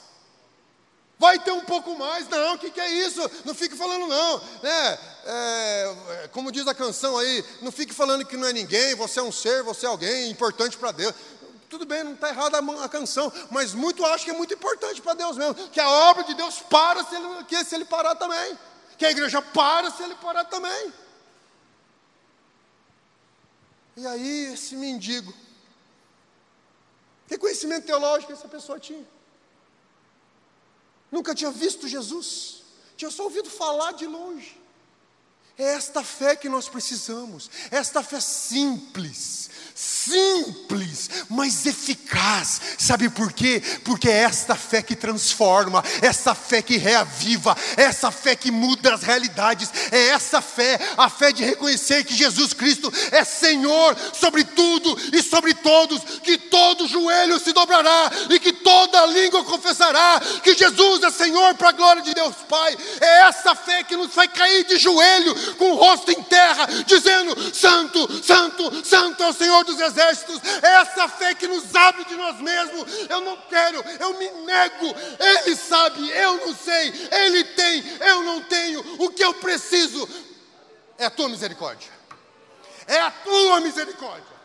[1.16, 3.20] Vai ter um pouco mais, não, o que, que é isso?
[3.44, 4.42] Não fique falando, não.
[4.62, 9.20] É, é, como diz a canção aí, não fique falando que não é ninguém, você
[9.20, 11.14] é um ser, você é alguém importante para Deus
[11.71, 15.15] tudo bem, não está errada a, canção, mas muito acho que é muito importante para
[15.15, 18.59] Deus mesmo, que a obra de Deus para se ele, que se ele parar também,
[18.99, 20.93] que a igreja para se ele parar também.
[23.97, 25.33] E aí esse mendigo,
[27.29, 29.07] que conhecimento teológico essa pessoa tinha?
[31.11, 32.63] Nunca tinha visto Jesus,
[32.97, 34.61] tinha só ouvido falar de longe.
[35.61, 42.61] É esta fé que nós precisamos, esta fé simples, simples, mas eficaz.
[42.77, 43.62] Sabe por quê?
[43.83, 49.03] Porque é esta fé que transforma, essa fé que reaviva, essa fé que muda as
[49.03, 54.99] realidades, é essa fé, a fé de reconhecer que Jesus Cristo é Senhor sobre tudo
[55.14, 61.03] e sobre todos, que todo joelho se dobrará e que toda língua confessará que Jesus
[61.05, 62.77] é Senhor para a glória de Deus Pai.
[63.01, 67.55] É essa fé que nos faz cair de joelho, com o rosto em terra, dizendo:
[67.55, 72.17] Santo, Santo, Santo é o Senhor dos exércitos, é essa fé que nos abre de
[72.17, 73.09] nós mesmos.
[73.09, 74.95] Eu não quero, eu me nego.
[75.19, 76.93] Ele sabe, eu não sei.
[77.11, 78.81] Ele tem, eu não tenho.
[79.03, 80.09] O que eu preciso
[80.99, 81.91] é a tua misericórdia.
[82.87, 84.41] É a tua misericórdia.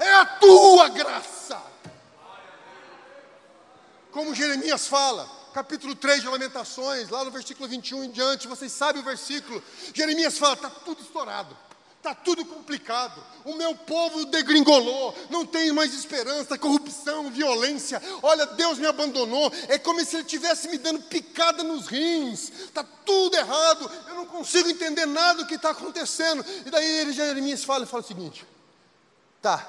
[0.00, 1.60] É a tua graça.
[4.10, 9.02] Como Jeremias fala, capítulo 3 de Lamentações, lá no versículo 21 em diante, vocês sabem
[9.02, 9.62] o versículo.
[9.94, 11.56] Jeremias fala: está tudo estourado.
[11.98, 13.22] Está tudo complicado.
[13.44, 18.00] O meu povo degringolou, não tem mais esperança, corrupção, violência.
[18.22, 19.52] Olha, Deus me abandonou.
[19.68, 22.50] É como se Ele estivesse me dando picada nos rins.
[22.50, 23.90] Está tudo errado.
[24.08, 26.44] Eu não consigo entender nada do que está acontecendo.
[26.64, 28.46] E daí ele, Jeremias fala fala o seguinte:
[29.42, 29.68] Tá,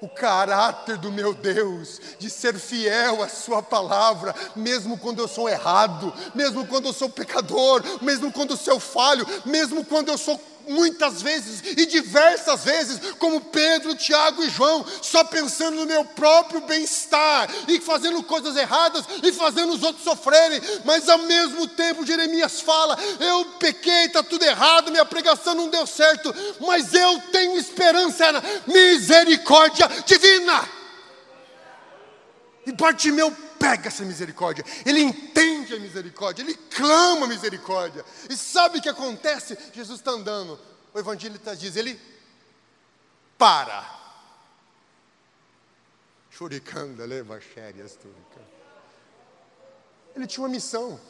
[0.00, 5.48] o caráter do meu Deus, de ser fiel à Sua palavra, mesmo quando eu sou
[5.48, 10.40] errado, mesmo quando eu sou pecador, mesmo quando eu sou falho, mesmo quando eu sou
[10.68, 16.60] muitas vezes e diversas vezes, como Pedro, Tiago e João, só pensando no meu próprio
[16.62, 22.60] bem-estar e fazendo coisas erradas e fazendo os outros sofrerem, mas ao mesmo tempo Jeremias
[22.60, 28.32] fala: Eu pequei, está tudo errado, minha pregação não deu certo, mas eu tenho esperança
[28.32, 30.68] na misericórdia divina.
[32.66, 38.04] E Bartimeu pega essa misericórdia, ele entende a misericórdia, ele clama a misericórdia.
[38.28, 39.56] E sabe o que acontece?
[39.72, 40.58] Jesus está andando,
[40.94, 42.00] o evangelista diz: ele
[43.36, 43.94] para.
[46.30, 47.98] Churicanda, leva xérias,
[50.14, 51.00] Ele tinha uma missão.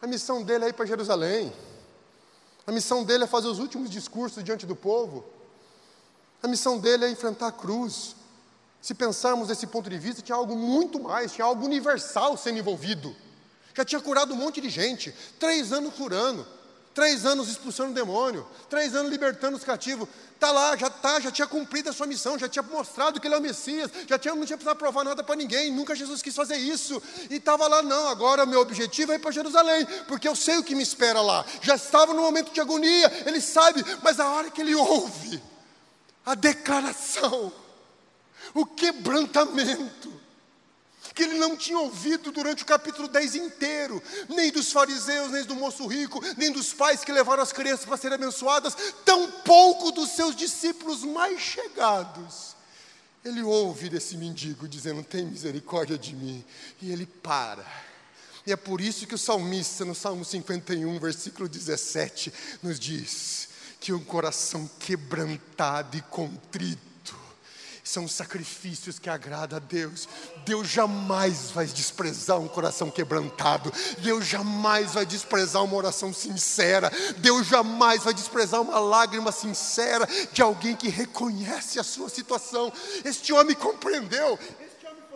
[0.00, 1.52] A missão dele é ir para Jerusalém.
[2.66, 5.24] A missão dele é fazer os últimos discursos diante do povo.
[6.42, 8.16] A missão dele é enfrentar a cruz.
[8.80, 13.14] Se pensarmos desse ponto de vista, tinha algo muito mais, tinha algo universal sendo envolvido.
[13.74, 16.46] Já tinha curado um monte de gente, três anos curando,
[16.94, 20.08] três anos expulsando o demônio, três anos libertando os cativos.
[20.34, 23.34] Está lá, já tá, já tinha cumprido a sua missão, já tinha mostrado que ele
[23.34, 26.34] é o Messias, já tinha, não tinha precisado provar nada para ninguém, nunca Jesus quis
[26.34, 27.00] fazer isso.
[27.28, 30.64] E estava lá, não, agora meu objetivo é ir para Jerusalém, porque eu sei o
[30.64, 31.44] que me espera lá.
[31.60, 35.42] Já estava no momento de agonia, ele sabe, mas a hora que ele ouve
[36.24, 37.52] a declaração,
[38.54, 40.12] o quebrantamento,
[41.14, 45.54] que ele não tinha ouvido durante o capítulo 10 inteiro, nem dos fariseus, nem do
[45.54, 50.36] moço rico, nem dos pais que levaram as crianças para serem abençoadas, tampouco dos seus
[50.36, 52.56] discípulos mais chegados.
[53.24, 56.44] Ele ouve desse mendigo dizendo: Tem misericórdia de mim,
[56.80, 57.66] e ele para.
[58.46, 62.32] E é por isso que o salmista, no Salmo 51, versículo 17,
[62.62, 63.48] nos diz
[63.78, 66.89] que um coração quebrantado e contrito
[67.90, 70.08] são sacrifícios que agradam a Deus.
[70.44, 73.72] Deus jamais vai desprezar um coração quebrantado.
[73.98, 76.90] Deus jamais vai desprezar uma oração sincera.
[77.18, 82.72] Deus jamais vai desprezar uma lágrima sincera de alguém que reconhece a sua situação.
[83.04, 84.38] Este homem compreendeu.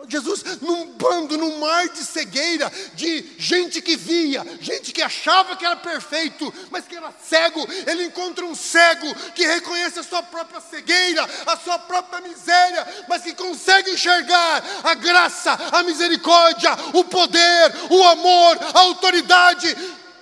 [0.09, 5.65] Jesus num bando, num mar de cegueira, de gente que via, gente que achava que
[5.65, 7.67] era perfeito, mas que era cego.
[7.87, 13.23] Ele encontra um cego que reconhece a sua própria cegueira, a sua própria miséria, mas
[13.23, 19.75] que consegue enxergar a graça, a misericórdia, o poder, o amor, a autoridade,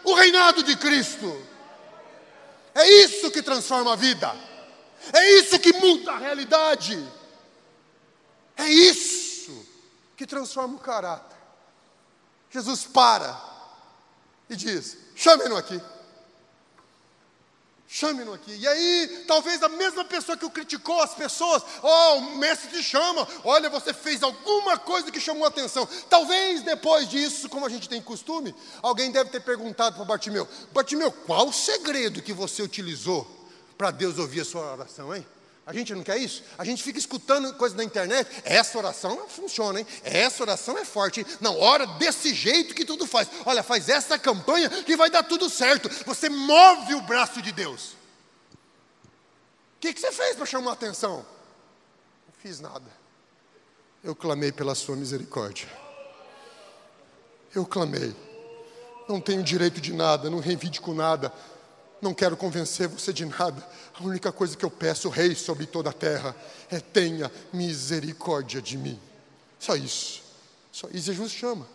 [0.03, 1.41] o reinado de Cristo.
[2.75, 4.33] É isso que transforma a vida.
[5.11, 6.97] É isso que muda a realidade.
[8.55, 9.12] É isso
[10.15, 11.37] que transforma o caráter.
[12.49, 13.39] Jesus para
[14.49, 15.81] e diz: chame-no aqui.
[17.87, 18.55] Chame-no aqui.
[18.55, 22.81] E aí, talvez a mesma pessoa que o criticou, as pessoas, oh, o mestre te
[22.81, 25.87] chama, olha, você fez alguma coisa que chamou a atenção.
[26.09, 31.11] Talvez depois disso, como a gente tem costume, alguém deve ter perguntado para Bartimeu: Bartimeu,
[31.11, 33.29] qual o segredo que você utilizou
[33.77, 35.25] para Deus ouvir a sua oração, hein?
[35.65, 36.43] A gente não quer isso?
[36.57, 38.29] A gente fica escutando coisas na internet.
[38.43, 39.87] Essa oração funciona, hein?
[40.03, 41.21] Essa oração é forte.
[41.21, 41.25] Hein?
[41.39, 43.29] Não, ora desse jeito que tudo faz.
[43.45, 45.89] Olha, faz essa campanha que vai dar tudo certo.
[46.05, 47.93] Você move o braço de Deus.
[48.53, 51.17] O que, que você fez para chamar a atenção?
[51.17, 52.91] Não fiz nada.
[54.03, 55.69] Eu clamei pela sua misericórdia.
[57.55, 58.13] Eu clamei.
[59.07, 61.31] Não tenho direito de nada, não reivindico nada
[62.03, 63.65] não quero convencer você de nada.
[63.99, 66.35] A única coisa que eu peço, Rei sobre toda a terra,
[66.69, 68.99] é tenha misericórdia de mim.
[69.59, 70.23] Só isso.
[70.71, 71.67] Só isso Jesus chama.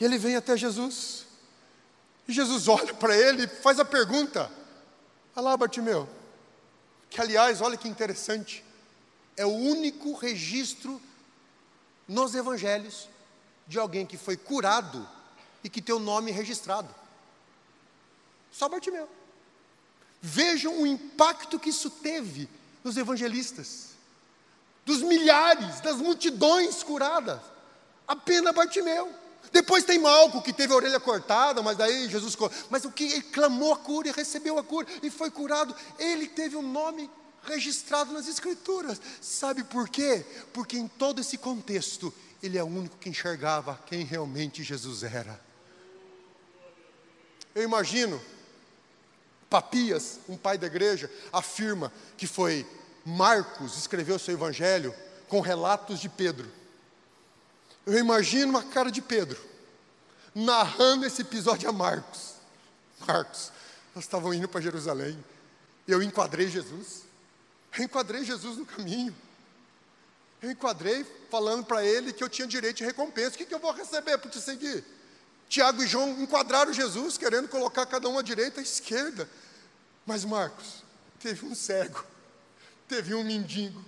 [0.00, 1.26] E ele vem até Jesus.
[2.26, 4.50] E Jesus olha para ele e faz a pergunta:
[5.34, 6.08] Olha lá, Bartimeu.
[7.08, 8.64] Que aliás, olha que interessante.
[9.36, 11.00] É o único registro
[12.08, 13.08] nos evangelhos
[13.66, 15.08] de alguém que foi curado
[15.62, 16.92] e que tem o nome registrado.
[18.50, 19.08] Só Bartimeu.
[20.28, 22.48] Vejam o impacto que isso teve
[22.82, 23.90] nos evangelistas,
[24.84, 27.40] dos milhares, das multidões curadas.
[28.08, 29.08] Apenas Bartimeu.
[29.52, 32.36] Depois tem Malco, que teve a orelha cortada, mas daí Jesus.
[32.68, 36.26] Mas o que ele clamou a cura e recebeu a cura e foi curado, ele
[36.26, 37.08] teve o um nome
[37.44, 39.00] registrado nas Escrituras.
[39.20, 40.26] Sabe por quê?
[40.52, 42.12] Porque em todo esse contexto,
[42.42, 45.40] ele é o único que enxergava quem realmente Jesus era.
[47.54, 48.20] Eu imagino
[49.48, 52.66] Papias, um pai da igreja, afirma que foi
[53.04, 54.92] Marcos escreveu seu evangelho
[55.28, 56.50] com relatos de Pedro.
[57.86, 59.38] Eu imagino a cara de Pedro
[60.34, 62.34] narrando esse episódio a Marcos.
[63.06, 63.52] Marcos,
[63.94, 65.22] nós estávamos indo para Jerusalém.
[65.86, 67.04] Eu enquadrei Jesus.
[67.78, 69.14] Eu enquadrei Jesus no caminho.
[70.42, 73.36] Eu enquadrei falando para ele que eu tinha direito de recompensa.
[73.36, 74.84] O que, que eu vou receber por te seguir?
[75.48, 79.28] Tiago e João enquadraram Jesus, querendo colocar cada um à direita e à esquerda.
[80.04, 80.82] Mas Marcos,
[81.20, 82.04] teve um cego,
[82.88, 83.84] teve um mendigo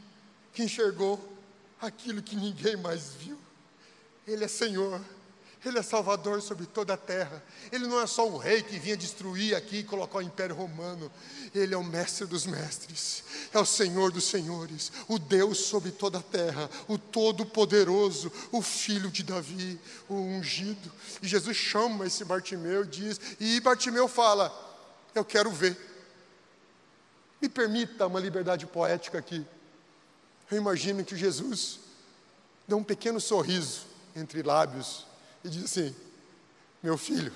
[0.52, 1.36] que enxergou
[1.80, 3.38] aquilo que ninguém mais viu.
[4.26, 5.00] Ele é Senhor,
[5.64, 7.42] Ele é Salvador sobre toda a terra.
[7.72, 11.10] Ele não é só um rei que vinha destruir aqui e colocar o Império Romano.
[11.52, 16.18] Ele é o Mestre dos Mestres, é o Senhor dos Senhores, o Deus sobre toda
[16.18, 20.92] a terra, o Todo-Poderoso, o Filho de Davi, o ungido.
[21.20, 24.52] E Jesus chama esse Bartimeu e diz, e Bartimeu fala:
[25.12, 25.76] Eu quero ver.
[27.42, 29.44] Me permita uma liberdade poética aqui.
[30.50, 31.80] Eu imagino que Jesus
[32.66, 35.07] deu um pequeno sorriso entre lábios
[35.48, 35.94] e diz assim:
[36.82, 37.32] Meu filho,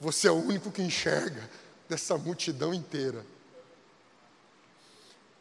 [0.00, 1.48] você é o único que enxerga
[1.88, 3.24] dessa multidão inteira.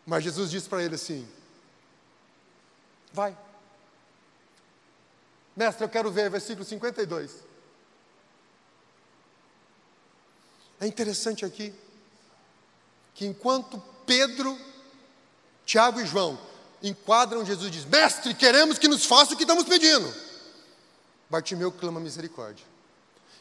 [0.06, 1.28] Mas Jesus disse para ele assim:
[3.14, 3.38] Vai.
[5.56, 7.32] Mestre, eu quero ver, versículo 52.
[10.80, 11.74] É interessante aqui
[13.16, 14.58] que enquanto Pedro,
[15.66, 16.40] Tiago e João
[16.82, 20.27] enquadram Jesus diz: Mestre, queremos que nos faça o que estamos pedindo.
[21.30, 22.66] Bartimeu clama misericórdia.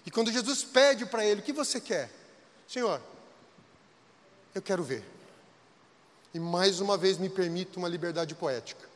[0.04, 2.10] E quando Jesus pede para ele: O que você quer?
[2.66, 3.00] Senhor,
[4.54, 5.04] eu quero ver.
[6.34, 8.86] E mais uma vez me permito uma liberdade poética.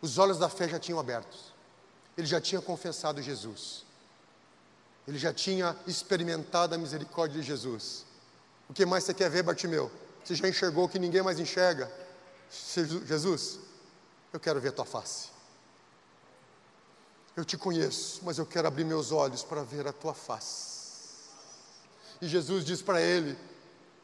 [0.00, 1.52] Os olhos da fé já tinham abertos.
[2.16, 3.84] Ele já tinha confessado Jesus.
[5.06, 8.04] Ele já tinha experimentado a misericórdia de Jesus.
[8.68, 9.90] O que mais você quer ver, Bartimeu?
[10.22, 11.90] Você já enxergou que ninguém mais enxerga?
[13.06, 13.58] Jesus,
[14.32, 15.33] eu quero ver a tua face.
[17.36, 20.74] Eu te conheço, mas eu quero abrir meus olhos para ver a tua face.
[22.20, 23.36] E Jesus diz para ele: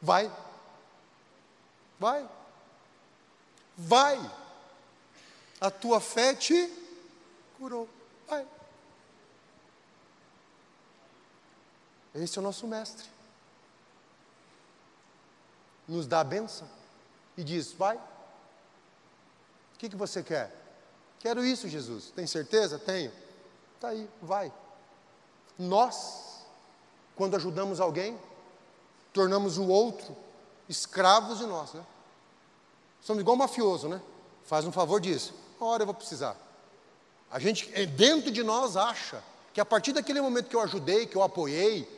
[0.01, 0.29] Vai,
[1.97, 2.29] vai,
[3.77, 4.31] vai,
[5.61, 6.69] a tua fé te
[7.57, 7.87] curou,
[8.27, 8.45] vai.
[12.15, 13.09] Esse é o nosso mestre.
[15.87, 16.67] Nos dá a benção
[17.37, 20.53] e diz: Vai, o que, que você quer?
[21.21, 22.11] Quero isso, Jesus.
[22.11, 22.77] Tem certeza?
[22.77, 23.20] Tenho.
[23.81, 24.53] Está aí, vai.
[25.57, 26.45] Nós,
[27.15, 28.15] quando ajudamos alguém,
[29.11, 30.15] tornamos o outro
[30.69, 31.83] escravos de nós, né?
[33.01, 33.99] Somos igual mafioso, né?
[34.43, 35.33] Faz um favor disso.
[35.59, 36.37] Hora eu vou precisar.
[37.31, 41.07] A gente, é, dentro de nós, acha que a partir daquele momento que eu ajudei,
[41.07, 41.89] que eu apoiei,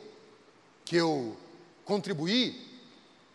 [0.86, 1.36] que eu
[1.84, 2.80] contribuí,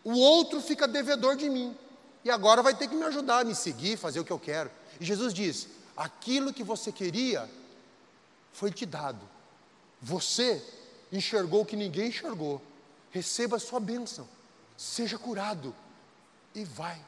[0.04, 1.78] o outro fica devedor de mim.
[2.26, 4.72] E agora vai ter que me ajudar, me seguir, fazer o que eu quero.
[5.00, 7.48] E Jesus diz: aquilo que você queria
[8.52, 9.28] foi te dado.
[10.02, 10.64] Você
[11.12, 12.62] enxergou o que ninguém enxergou.
[13.12, 14.28] Receba a sua bênção.
[14.78, 15.76] Seja curado
[16.56, 17.00] e vai.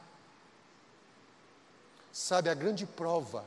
[2.12, 3.44] Sabe a grande prova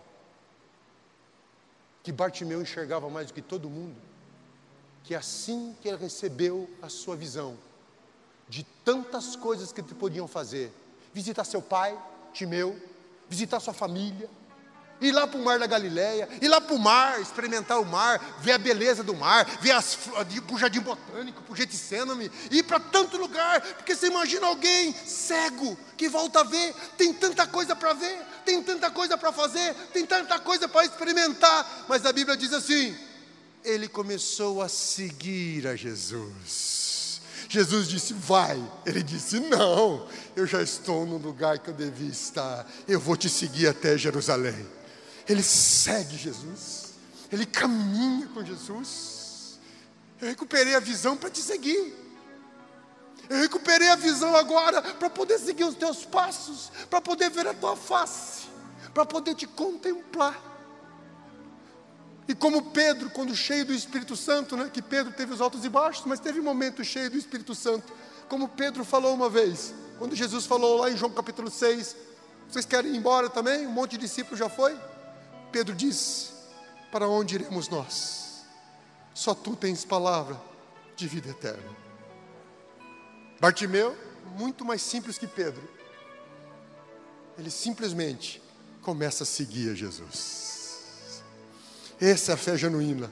[2.04, 4.00] que Bartimeu enxergava mais do que todo mundo?
[5.04, 7.58] Que assim que ele recebeu a sua visão
[8.48, 10.72] de tantas coisas que te podiam fazer,
[11.14, 12.00] visitar seu pai,
[12.34, 12.80] Timeu,
[13.30, 14.30] visitar sua família,
[15.06, 18.40] Ir lá para o mar da Galileia, ir lá para o mar, experimentar o mar,
[18.42, 22.64] ver a beleza do mar, ver as, para o jardim botânico, para o Getsemane, ir
[22.64, 27.76] para tanto lugar, porque você imagina alguém cego que volta a ver, tem tanta coisa
[27.76, 32.36] para ver, tem tanta coisa para fazer, tem tanta coisa para experimentar, mas a Bíblia
[32.36, 32.98] diz assim:
[33.64, 37.20] ele começou a seguir a Jesus.
[37.50, 38.62] Jesus disse: Vai.
[38.86, 42.70] Ele disse: Não, eu já estou no lugar que eu devia estar.
[42.88, 44.66] Eu vou te seguir até Jerusalém
[45.28, 46.94] ele segue Jesus,
[47.32, 49.60] ele caminha com Jesus.
[50.22, 51.94] Eu recuperei a visão para te seguir.
[53.30, 57.54] Eu recuperei a visão agora para poder seguir os teus passos, para poder ver a
[57.54, 58.48] tua face,
[58.94, 60.40] para poder te contemplar.
[62.28, 65.70] E como Pedro, quando cheio do Espírito Santo, né, que Pedro teve os altos e
[65.70, 67.94] baixos, mas teve um momento cheio do Espírito Santo,
[68.28, 71.96] como Pedro falou uma vez, quando Jesus falou lá em João capítulo 6,
[72.50, 73.66] vocês querem ir embora também?
[73.68, 74.76] Um monte de discípulos já foi?
[75.56, 76.34] Pedro diz:
[76.92, 78.44] Para onde iremos nós?
[79.14, 80.38] Só tu tens palavra
[80.98, 81.74] de vida eterna.
[83.40, 83.96] Bartimeu,
[84.38, 85.64] muito mais simples que Pedro,
[87.38, 88.44] ele simplesmente
[88.82, 91.24] começa a seguir a Jesus.
[92.02, 93.10] Essa é a fé genuína,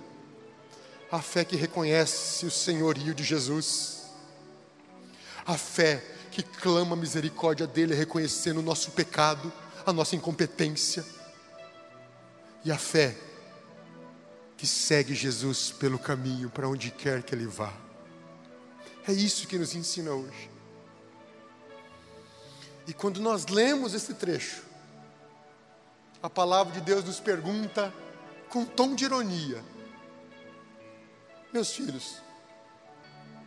[1.09, 4.01] a fé que reconhece o senhorio de Jesus,
[5.45, 9.49] a fé que clama a misericórdia dele, reconhecendo o nosso pecado,
[9.85, 11.05] a nossa incompetência
[12.63, 13.15] e a fé
[14.57, 17.73] que segue Jesus pelo caminho para onde quer que ele vá.
[19.07, 20.49] É isso que nos ensina hoje.
[22.87, 24.63] E quando nós lemos esse trecho,
[26.21, 27.93] a palavra de Deus nos pergunta
[28.49, 29.63] com tom de ironia:
[31.51, 32.21] Meus filhos,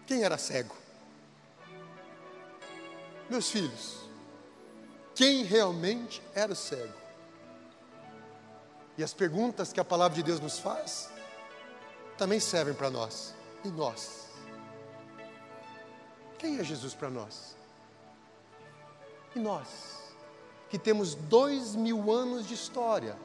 [0.06, 0.74] quem era cego?
[3.30, 4.00] Meus filhos,
[5.14, 7.05] quem realmente era cego?
[8.98, 11.10] E as perguntas que a palavra de Deus nos faz
[12.16, 13.34] também servem para nós.
[13.64, 14.26] E nós?
[16.38, 17.56] Quem é Jesus para nós?
[19.34, 20.14] E nós,
[20.70, 23.18] que temos dois mil anos de história,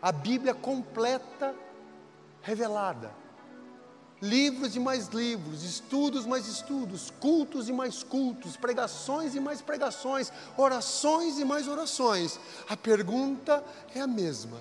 [0.00, 1.54] a Bíblia completa,
[2.42, 3.12] revelada,
[4.20, 10.32] livros e mais livros, estudos mais estudos, cultos e mais cultos, pregações e mais pregações,
[10.56, 12.38] orações e mais orações.
[12.68, 13.64] A pergunta
[13.94, 14.60] é a mesma: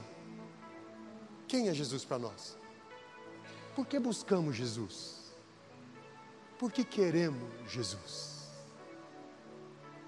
[1.48, 2.58] quem é Jesus para nós?
[3.76, 5.18] Por que buscamos Jesus?
[6.58, 8.38] Por que queremos Jesus?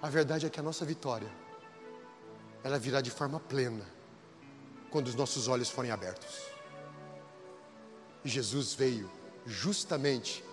[0.02, 1.30] A verdade é que a nossa vitória,
[2.64, 3.86] ela virá de forma plena,
[4.90, 6.40] quando os nossos olhos forem abertos.
[8.24, 9.10] E Jesus veio
[9.50, 10.44] justamente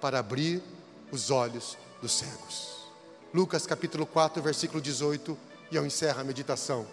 [0.00, 0.62] para abrir
[1.10, 2.78] os olhos dos cegos.
[3.34, 5.36] Lucas capítulo 4, versículo 18,
[5.70, 6.86] e eu encerro a meditação.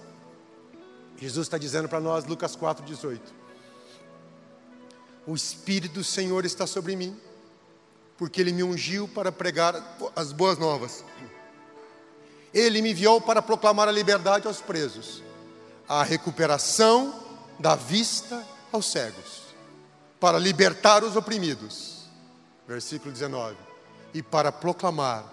[1.18, 3.46] Jesus está dizendo para nós, Lucas 4, 18
[5.28, 7.20] o Espírito do Senhor está sobre mim,
[8.18, 11.04] porque Ele me ungiu para pregar as boas novas.
[12.54, 15.24] Ele me enviou para proclamar a liberdade aos presos,
[15.88, 17.24] a recuperação
[17.60, 19.42] da vista aos cegos,
[20.26, 22.08] para libertar os oprimidos.
[22.68, 23.56] Versículo 19.
[24.12, 25.24] E para proclamar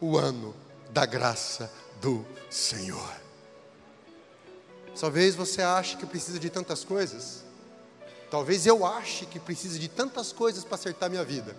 [0.00, 0.56] o ano
[0.90, 3.12] da graça do Senhor.
[4.98, 7.44] Talvez você ache que precisa de tantas coisas.
[8.28, 11.56] Talvez eu ache que precise de tantas coisas para acertar minha vida.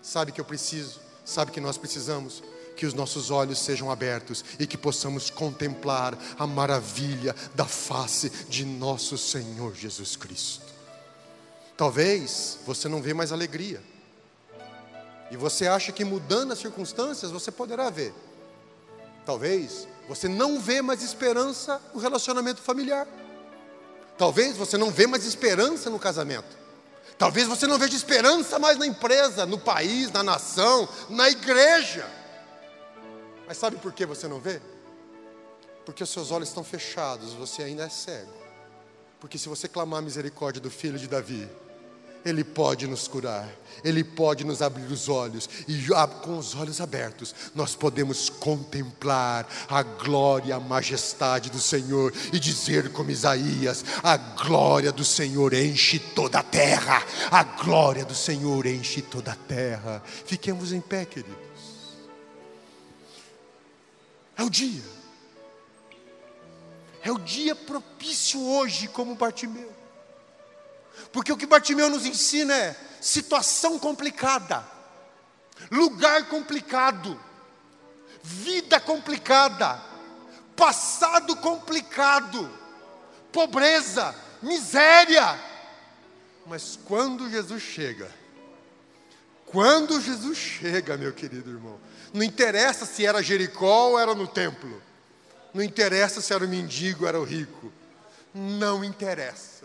[0.00, 2.42] Sabe que eu preciso, sabe que nós precisamos
[2.74, 8.64] que os nossos olhos sejam abertos e que possamos contemplar a maravilha da face de
[8.64, 10.69] nosso Senhor Jesus Cristo.
[11.80, 13.82] Talvez você não vê mais alegria.
[15.30, 18.12] E você acha que mudando as circunstâncias você poderá ver.
[19.24, 23.08] Talvez você não vê mais esperança no relacionamento familiar.
[24.18, 26.54] Talvez você não vê mais esperança no casamento.
[27.16, 32.06] Talvez você não veja esperança mais na empresa, no país, na nação, na igreja.
[33.46, 34.60] Mas sabe por que você não vê?
[35.86, 38.34] Porque os seus olhos estão fechados, você ainda é cego.
[39.18, 41.48] Porque se você clamar a misericórdia do filho de Davi,
[42.24, 43.48] ele pode nos curar,
[43.82, 45.86] Ele pode nos abrir os olhos, e
[46.22, 52.92] com os olhos abertos, nós podemos contemplar a glória, a majestade do Senhor, e dizer
[52.92, 59.00] como Isaías: a glória do Senhor enche toda a terra, a glória do Senhor enche
[59.00, 60.02] toda a terra.
[60.26, 61.50] Fiquemos em pé, queridos.
[64.36, 64.82] É o dia,
[67.02, 69.79] é o dia propício hoje, como Bartimeu.
[71.12, 74.64] Porque o que Bartimeu nos ensina é situação complicada,
[75.70, 77.18] lugar complicado,
[78.22, 79.82] vida complicada,
[80.54, 82.50] passado complicado,
[83.32, 85.38] pobreza, miséria.
[86.46, 88.10] Mas quando Jesus chega,
[89.46, 91.80] quando Jesus chega, meu querido irmão,
[92.12, 94.82] não interessa se era Jericó ou era no templo,
[95.52, 97.72] não interessa se era o mendigo ou era o rico,
[98.34, 99.59] não interessa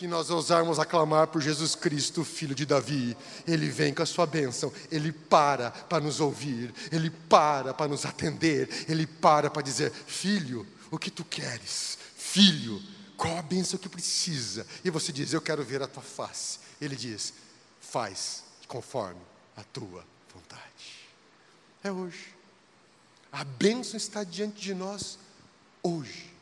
[0.00, 3.14] que nós ousarmos aclamar por Jesus Cristo, filho de Davi,
[3.46, 8.06] ele vem com a sua bênção, ele para para nos ouvir, ele para para nos
[8.06, 11.98] atender, ele para para dizer: Filho, o que tu queres?
[12.16, 12.82] Filho,
[13.14, 14.66] qual a bênção que precisa?
[14.82, 16.60] E você diz: Eu quero ver a tua face.
[16.80, 17.34] Ele diz:
[17.78, 19.20] Faz conforme
[19.54, 20.02] a tua
[20.34, 21.10] vontade.
[21.84, 22.34] É hoje.
[23.30, 25.18] A bênção está diante de nós
[25.82, 26.32] hoje.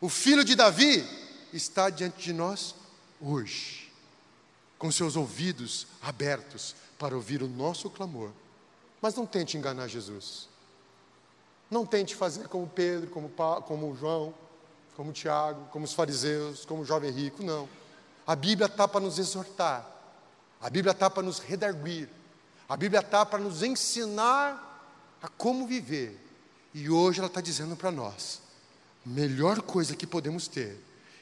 [0.00, 1.08] O filho de Davi
[1.52, 2.79] está diante de nós
[3.20, 3.92] hoje,
[4.78, 8.30] com seus ouvidos abertos para ouvir o nosso clamor.
[9.00, 10.48] Mas não tente enganar Jesus.
[11.70, 13.30] Não tente fazer como Pedro, como,
[13.66, 14.34] como João,
[14.96, 17.42] como Tiago, como os fariseus, como o jovem rico.
[17.42, 17.68] Não.
[18.26, 19.88] A Bíblia está para nos exortar.
[20.60, 22.08] A Bíblia está para nos redarguir.
[22.68, 26.18] A Bíblia está para nos ensinar a como viver.
[26.74, 28.40] E hoje ela está dizendo para nós:
[29.04, 30.78] melhor coisa que podemos ter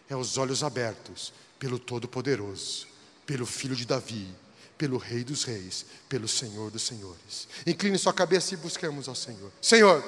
[0.08, 2.86] é os olhos abertos pelo Todo-Poderoso,
[3.26, 4.28] pelo Filho de Davi,
[4.76, 7.48] pelo Rei dos Reis, pelo Senhor dos Senhores.
[7.66, 9.50] Incline sua cabeça e busquemos ao Senhor.
[9.60, 10.04] Senhor,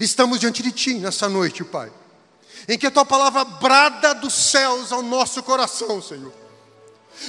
[0.00, 1.92] estamos diante de Ti nessa noite, Pai,
[2.68, 6.32] em que a Tua palavra brada dos céus ao nosso coração, Senhor.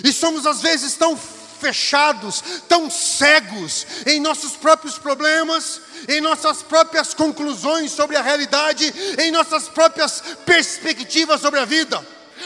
[0.03, 7.13] E somos às vezes tão fechados, tão cegos em nossos próprios problemas, em nossas próprias
[7.13, 12.03] conclusões sobre a realidade, em nossas próprias perspectivas sobre a vida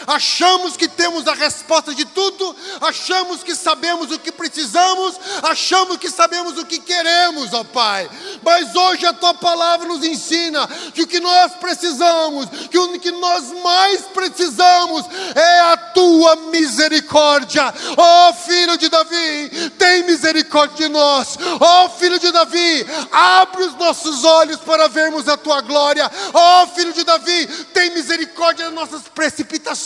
[0.08, 6.10] achamos que temos a resposta de tudo, achamos que sabemos o que precisamos, achamos que
[6.10, 8.10] sabemos o que queremos, ó Pai.
[8.44, 13.12] Mas hoje a tua palavra nos ensina que o que nós precisamos, que o que
[13.12, 17.74] nós mais precisamos é a tua misericórdia.
[17.98, 21.38] Ó filho de Davi, tem misericórdia de nós.
[21.60, 26.10] Ó filho de Davi, abre os nossos olhos para vermos a tua glória.
[26.34, 29.85] Ó filho de Davi, tem misericórdia das nossas precipitações,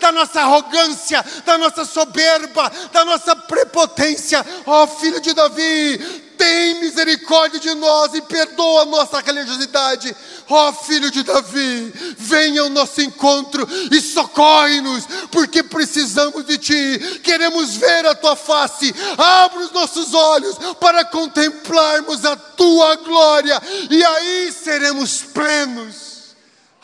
[0.00, 4.44] da nossa arrogância, da nossa soberba, da nossa prepotência.
[4.66, 10.14] Ó filho de Davi, tem misericórdia de nós e perdoa a nossa religiosidade.
[10.48, 17.20] Ó oh, filho de Davi, venha ao nosso encontro e socorre-nos, porque precisamos de ti,
[17.22, 18.94] queremos ver a tua face.
[19.16, 23.60] Abra os nossos olhos para contemplarmos a tua glória,
[23.90, 26.13] e aí seremos plenos.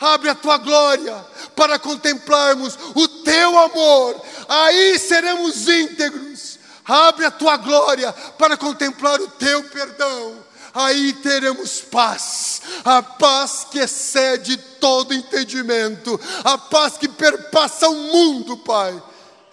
[0.01, 1.15] Abre a tua glória
[1.55, 6.51] para contemplarmos o teu amor, aí seremos íntegros
[6.91, 10.51] abre a tua glória para contemplar o teu perdão.
[10.73, 18.55] Aí teremos paz, a paz que excede todo entendimento, a paz que perpassa o mundo,
[18.57, 19.01] Pai.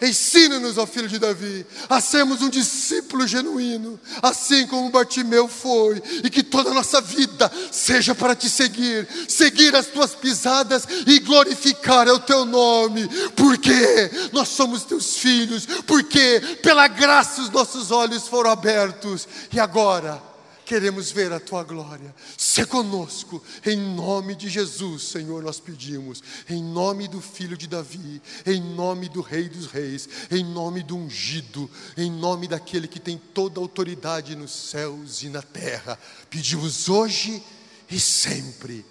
[0.00, 6.30] Ensina-nos, ó filho de Davi, a sermos um discípulo genuíno, assim como Bartimeu foi, e
[6.30, 12.06] que toda a nossa vida seja para te seguir, seguir as tuas pisadas e glorificar
[12.08, 18.50] o teu nome, porque nós somos teus filhos, porque pela graça os nossos olhos foram
[18.50, 20.27] abertos, e agora
[20.68, 22.14] queremos ver a tua glória.
[22.36, 28.20] Se conosco, em nome de Jesus, Senhor, nós pedimos, em nome do Filho de Davi,
[28.44, 33.16] em nome do Rei dos Reis, em nome do ungido, em nome daquele que tem
[33.16, 35.98] toda a autoridade nos céus e na terra.
[36.28, 37.42] Pedimos hoje
[37.90, 38.84] e sempre.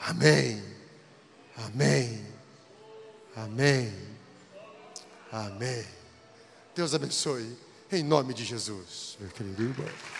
[0.00, 0.60] Amém.
[1.56, 2.26] Amém.
[3.36, 3.94] Amém.
[5.30, 5.84] Amém.
[6.74, 7.56] Deus abençoe,
[7.92, 10.19] em nome de Jesus, meu querido irmão.